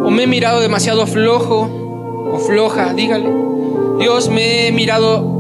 O 0.07 0.11
me 0.11 0.23
he 0.23 0.27
mirado 0.27 0.61
demasiado 0.61 1.07
flojo 1.07 1.69
o 2.33 2.39
floja, 2.39 2.95
dígale. 2.95 3.58
Dios, 3.99 4.29
me 4.29 4.69
he 4.69 4.73
mirado 4.73 5.39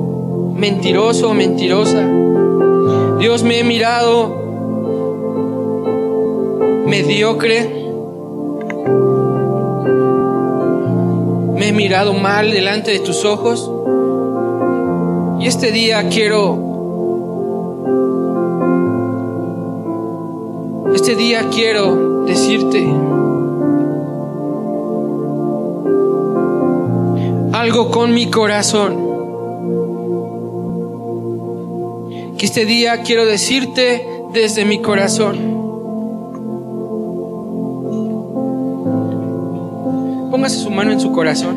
mentiroso 0.59 1.32
mentirosa. 1.34 2.04
Dios, 3.20 3.44
me 3.44 3.61
he 3.61 3.64
mirado 3.64 4.34
mediocre. 6.86 7.68
Me 11.54 11.68
he 11.68 11.72
mirado 11.72 12.14
mal 12.14 12.50
delante 12.50 12.90
de 12.90 12.98
tus 12.98 13.24
ojos. 13.24 13.70
Y 15.40 15.46
este 15.46 15.70
día 15.70 16.09
quiero... 16.09 16.66
Este 20.94 21.14
día 21.14 21.48
quiero 21.54 22.24
decirte, 22.24 22.84
algo 27.59 27.90
con 27.90 28.14
mi 28.14 28.30
corazón. 28.30 29.09
Que 32.38 32.46
este 32.46 32.64
día 32.64 33.02
quiero 33.02 33.26
decirte 33.26 34.06
desde 34.32 34.64
mi 34.64 34.80
corazón. 34.80 35.59
póngase 40.30 40.59
su 40.59 40.70
mano 40.70 40.92
en 40.92 41.00
su 41.00 41.11
corazón. 41.11 41.56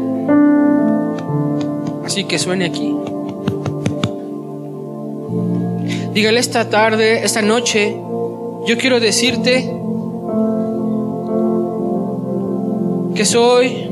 Así 2.03 2.23
que 2.23 2.39
suene 2.39 2.65
aquí. 2.65 2.95
Dígale 6.13 6.39
esta 6.39 6.67
tarde, 6.67 7.23
esta 7.23 7.43
noche, 7.43 7.95
yo 8.65 8.77
quiero 8.79 8.99
decirte 8.99 9.71
que 13.13 13.23
soy, 13.23 13.90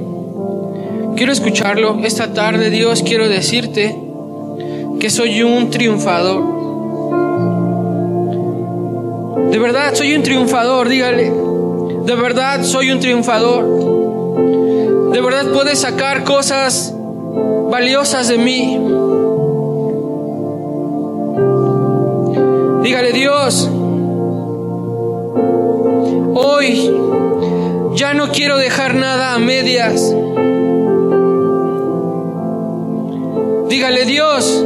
quiero 1.19 1.33
escucharlo, 1.33 1.99
esta 2.05 2.33
tarde 2.33 2.69
Dios 2.69 3.03
quiero 3.05 3.27
decirte 3.27 3.93
que 5.01 5.09
soy 5.09 5.43
un 5.43 5.69
triunfador. 5.69 6.41
De 9.51 9.59
verdad 9.59 9.93
soy 9.95 10.15
un 10.15 10.23
triunfador, 10.23 10.87
dígale. 10.87 11.33
De 12.05 12.15
verdad 12.15 12.63
soy 12.63 12.91
un 12.91 13.01
triunfador. 13.01 15.11
De 15.11 15.19
verdad 15.19 15.51
puedes 15.51 15.79
sacar 15.79 16.23
cosas 16.23 16.95
valiosas 17.69 18.29
de 18.29 18.37
mí. 18.37 18.79
Dígale 22.81 23.11
Dios, 23.11 23.69
hoy 26.33 26.93
ya 27.95 28.13
no 28.13 28.31
quiero 28.31 28.57
dejar 28.57 28.95
nada 28.95 29.33
a 29.33 29.39
medias. 29.39 30.15
Dígale 33.69 34.05
Dios, 34.05 34.65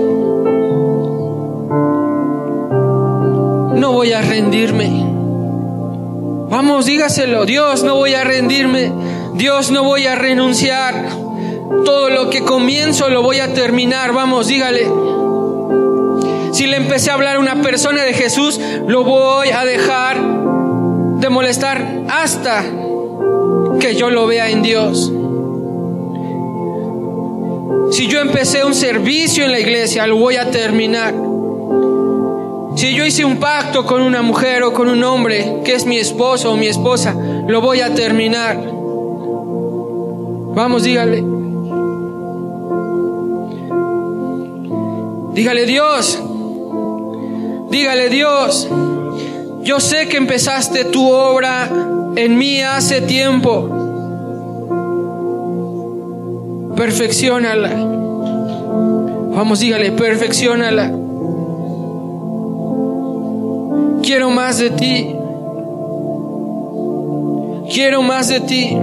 no 3.75 3.91
voy 3.91 4.13
a 4.13 4.21
rendirme. 4.21 5.05
Vamos, 6.49 6.85
dígaselo, 6.85 7.45
Dios, 7.45 7.83
no 7.83 7.95
voy 7.95 8.13
a 8.13 8.23
rendirme. 8.23 8.93
Dios, 9.33 9.71
no 9.71 9.83
voy 9.83 10.05
a 10.05 10.15
renunciar. 10.15 11.09
Todo 11.83 12.09
lo 12.11 12.29
que 12.29 12.43
comienzo 12.43 13.09
lo 13.09 13.21
voy 13.21 13.39
a 13.39 13.53
terminar. 13.53 14.13
Vamos, 14.13 14.47
dígale. 14.47 14.89
Si 16.53 16.65
le 16.65 16.77
empecé 16.77 17.11
a 17.11 17.15
hablar 17.15 17.35
a 17.35 17.39
una 17.39 17.61
persona 17.61 18.03
de 18.03 18.13
Jesús, 18.13 18.57
lo 18.87 19.03
voy 19.03 19.49
a 19.49 19.65
dejar 19.65 20.17
de 21.19 21.29
molestar 21.29 22.03
hasta 22.09 22.63
que 23.81 23.95
yo 23.95 24.09
lo 24.09 24.27
vea 24.27 24.49
en 24.49 24.61
Dios. 24.61 25.11
Si 27.93 28.07
yo 28.07 28.19
empecé 28.19 28.65
un 28.65 28.73
servicio 28.73 29.45
en 29.45 29.51
la 29.51 29.59
iglesia, 29.59 30.07
lo 30.07 30.17
voy 30.17 30.35
a 30.35 30.49
terminar. 30.49 31.13
Si 32.75 32.95
yo 32.95 33.05
hice 33.05 33.23
un 33.23 33.37
pacto 33.37 33.85
con 33.85 34.01
una 34.01 34.23
mujer 34.23 34.63
o 34.63 34.73
con 34.73 34.89
un 34.89 35.03
hombre 35.03 35.59
que 35.63 35.75
es 35.75 35.85
mi 35.85 35.99
esposo 35.99 36.51
o 36.51 36.57
mi 36.57 36.65
esposa, 36.65 37.15
lo 37.47 37.61
voy 37.61 37.81
a 37.81 37.93
terminar. 37.93 38.57
Vamos, 40.55 40.81
dígale. 40.81 41.23
Dígale 45.35 45.65
Dios, 45.67 46.19
Dígale 47.69 48.09
Dios, 48.09 48.67
yo 49.61 49.79
sé 49.79 50.07
que 50.07 50.17
empezaste 50.17 50.85
tu 50.85 51.11
obra 51.11 51.67
en 52.15 52.37
mí 52.37 52.61
hace 52.61 53.01
tiempo. 53.01 53.82
Perfeccionala. 56.76 57.69
Vamos, 59.36 59.59
dígale, 59.59 59.91
perfeccionala. 59.91 60.91
Quiero 64.03 64.30
más 64.30 64.59
de 64.59 64.69
ti. 64.69 65.15
Quiero 67.74 68.01
más 68.01 68.28
de 68.28 68.39
ti. 68.41 68.78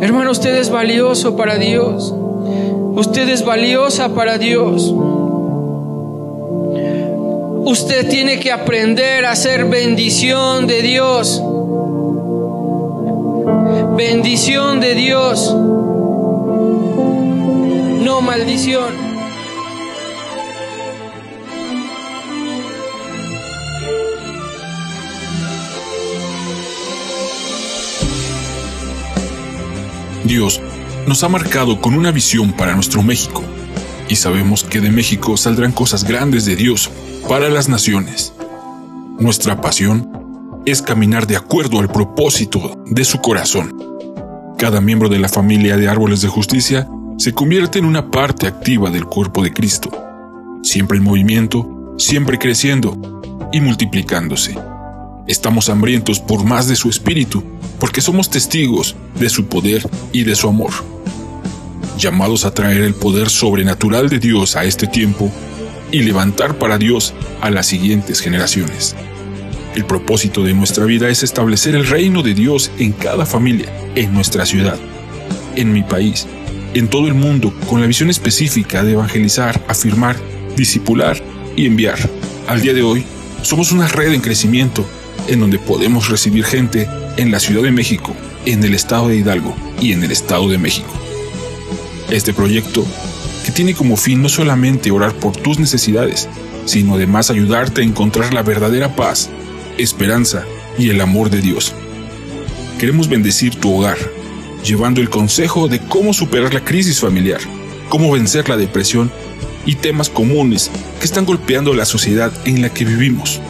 Hermano, 0.00 0.30
usted 0.30 0.56
es 0.56 0.70
valioso 0.70 1.36
para 1.36 1.56
Dios. 1.56 2.14
Usted 2.94 3.28
es 3.28 3.44
valiosa 3.44 4.08
para 4.14 4.38
Dios. 4.38 4.94
Usted 7.64 8.08
tiene 8.08 8.40
que 8.40 8.50
aprender 8.52 9.26
a 9.26 9.36
ser 9.36 9.66
bendición 9.66 10.66
de 10.66 10.82
Dios. 10.82 11.42
Bendición 13.96 14.80
de 14.80 14.94
Dios. 14.94 15.54
No 18.02 18.20
maldición. 18.22 19.10
Dios 30.24 30.60
nos 31.06 31.24
ha 31.24 31.28
marcado 31.28 31.80
con 31.80 31.94
una 31.94 32.12
visión 32.12 32.52
para 32.52 32.74
nuestro 32.74 33.02
México, 33.02 33.42
y 34.10 34.16
sabemos 34.16 34.64
que 34.64 34.80
de 34.80 34.90
México 34.90 35.36
saldrán 35.36 35.70
cosas 35.70 36.02
grandes 36.02 36.44
de 36.44 36.56
Dios 36.56 36.90
para 37.28 37.48
las 37.48 37.68
naciones. 37.68 38.34
Nuestra 39.20 39.60
pasión 39.60 40.10
es 40.66 40.82
caminar 40.82 41.28
de 41.28 41.36
acuerdo 41.36 41.78
al 41.78 41.90
propósito 41.90 42.82
de 42.86 43.04
su 43.04 43.20
corazón. 43.20 43.72
Cada 44.58 44.80
miembro 44.80 45.08
de 45.08 45.20
la 45.20 45.28
familia 45.28 45.76
de 45.76 45.88
árboles 45.88 46.22
de 46.22 46.28
justicia 46.28 46.88
se 47.18 47.32
convierte 47.32 47.78
en 47.78 47.84
una 47.84 48.10
parte 48.10 48.48
activa 48.48 48.90
del 48.90 49.06
cuerpo 49.06 49.44
de 49.44 49.52
Cristo, 49.52 49.90
siempre 50.62 50.98
en 50.98 51.04
movimiento, 51.04 51.94
siempre 51.96 52.36
creciendo 52.36 53.20
y 53.52 53.60
multiplicándose. 53.60 54.58
Estamos 55.28 55.68
hambrientos 55.68 56.18
por 56.18 56.44
más 56.44 56.66
de 56.66 56.74
su 56.74 56.88
espíritu, 56.90 57.44
porque 57.78 58.00
somos 58.00 58.28
testigos 58.28 58.96
de 59.14 59.28
su 59.28 59.46
poder 59.46 59.88
y 60.12 60.24
de 60.24 60.34
su 60.34 60.48
amor. 60.48 60.72
Llamados 62.00 62.46
a 62.46 62.54
traer 62.54 62.80
el 62.80 62.94
poder 62.94 63.28
sobrenatural 63.28 64.08
de 64.08 64.18
Dios 64.18 64.56
a 64.56 64.64
este 64.64 64.86
tiempo 64.86 65.30
y 65.92 66.00
levantar 66.00 66.56
para 66.56 66.78
Dios 66.78 67.12
a 67.42 67.50
las 67.50 67.66
siguientes 67.66 68.20
generaciones. 68.20 68.96
El 69.74 69.84
propósito 69.84 70.42
de 70.42 70.54
nuestra 70.54 70.86
vida 70.86 71.10
es 71.10 71.22
establecer 71.22 71.74
el 71.74 71.86
reino 71.86 72.22
de 72.22 72.32
Dios 72.32 72.70
en 72.78 72.92
cada 72.92 73.26
familia, 73.26 73.70
en 73.96 74.14
nuestra 74.14 74.46
ciudad, 74.46 74.78
en 75.56 75.74
mi 75.74 75.82
país, 75.82 76.26
en 76.72 76.88
todo 76.88 77.06
el 77.06 77.12
mundo, 77.12 77.52
con 77.68 77.82
la 77.82 77.86
visión 77.86 78.08
específica 78.08 78.82
de 78.82 78.92
evangelizar, 78.92 79.62
afirmar, 79.68 80.16
disipular 80.56 81.22
y 81.54 81.66
enviar. 81.66 81.98
Al 82.48 82.62
día 82.62 82.72
de 82.72 82.82
hoy, 82.82 83.04
somos 83.42 83.72
una 83.72 83.88
red 83.88 84.14
en 84.14 84.22
crecimiento 84.22 84.86
en 85.28 85.40
donde 85.40 85.58
podemos 85.58 86.08
recibir 86.08 86.46
gente 86.46 86.88
en 87.18 87.30
la 87.30 87.40
Ciudad 87.40 87.62
de 87.62 87.72
México, 87.72 88.16
en 88.46 88.64
el 88.64 88.72
estado 88.72 89.08
de 89.08 89.16
Hidalgo 89.16 89.54
y 89.82 89.92
en 89.92 90.02
el 90.02 90.12
estado 90.12 90.48
de 90.48 90.56
México. 90.56 91.09
Este 92.10 92.34
proyecto, 92.34 92.84
que 93.44 93.52
tiene 93.52 93.72
como 93.74 93.96
fin 93.96 94.20
no 94.20 94.28
solamente 94.28 94.90
orar 94.90 95.14
por 95.14 95.36
tus 95.36 95.60
necesidades, 95.60 96.28
sino 96.64 96.94
además 96.94 97.30
ayudarte 97.30 97.82
a 97.82 97.84
encontrar 97.84 98.34
la 98.34 98.42
verdadera 98.42 98.96
paz, 98.96 99.30
esperanza 99.78 100.44
y 100.76 100.90
el 100.90 101.00
amor 101.00 101.30
de 101.30 101.40
Dios. 101.40 101.72
Queremos 102.80 103.08
bendecir 103.08 103.54
tu 103.54 103.72
hogar, 103.72 103.96
llevando 104.64 105.00
el 105.00 105.08
consejo 105.08 105.68
de 105.68 105.78
cómo 105.78 106.12
superar 106.12 106.52
la 106.52 106.64
crisis 106.64 106.98
familiar, 106.98 107.40
cómo 107.88 108.10
vencer 108.10 108.48
la 108.48 108.56
depresión 108.56 109.12
y 109.64 109.76
temas 109.76 110.08
comunes 110.08 110.68
que 110.98 111.04
están 111.04 111.24
golpeando 111.24 111.74
la 111.74 111.84
sociedad 111.84 112.32
en 112.44 112.60
la 112.60 112.70
que 112.70 112.84
vivimos. 112.84 113.40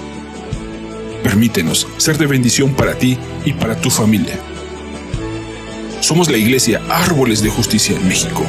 Permítenos 1.22 1.86
ser 1.96 2.18
de 2.18 2.26
bendición 2.26 2.74
para 2.74 2.98
ti 2.98 3.16
y 3.46 3.54
para 3.54 3.80
tu 3.80 3.88
familia. 3.88 4.38
Somos 6.00 6.30
la 6.30 6.38
Iglesia 6.38 6.80
Árboles 6.88 7.42
de 7.42 7.50
Justicia 7.50 7.94
en 7.94 8.08
México. 8.08 8.46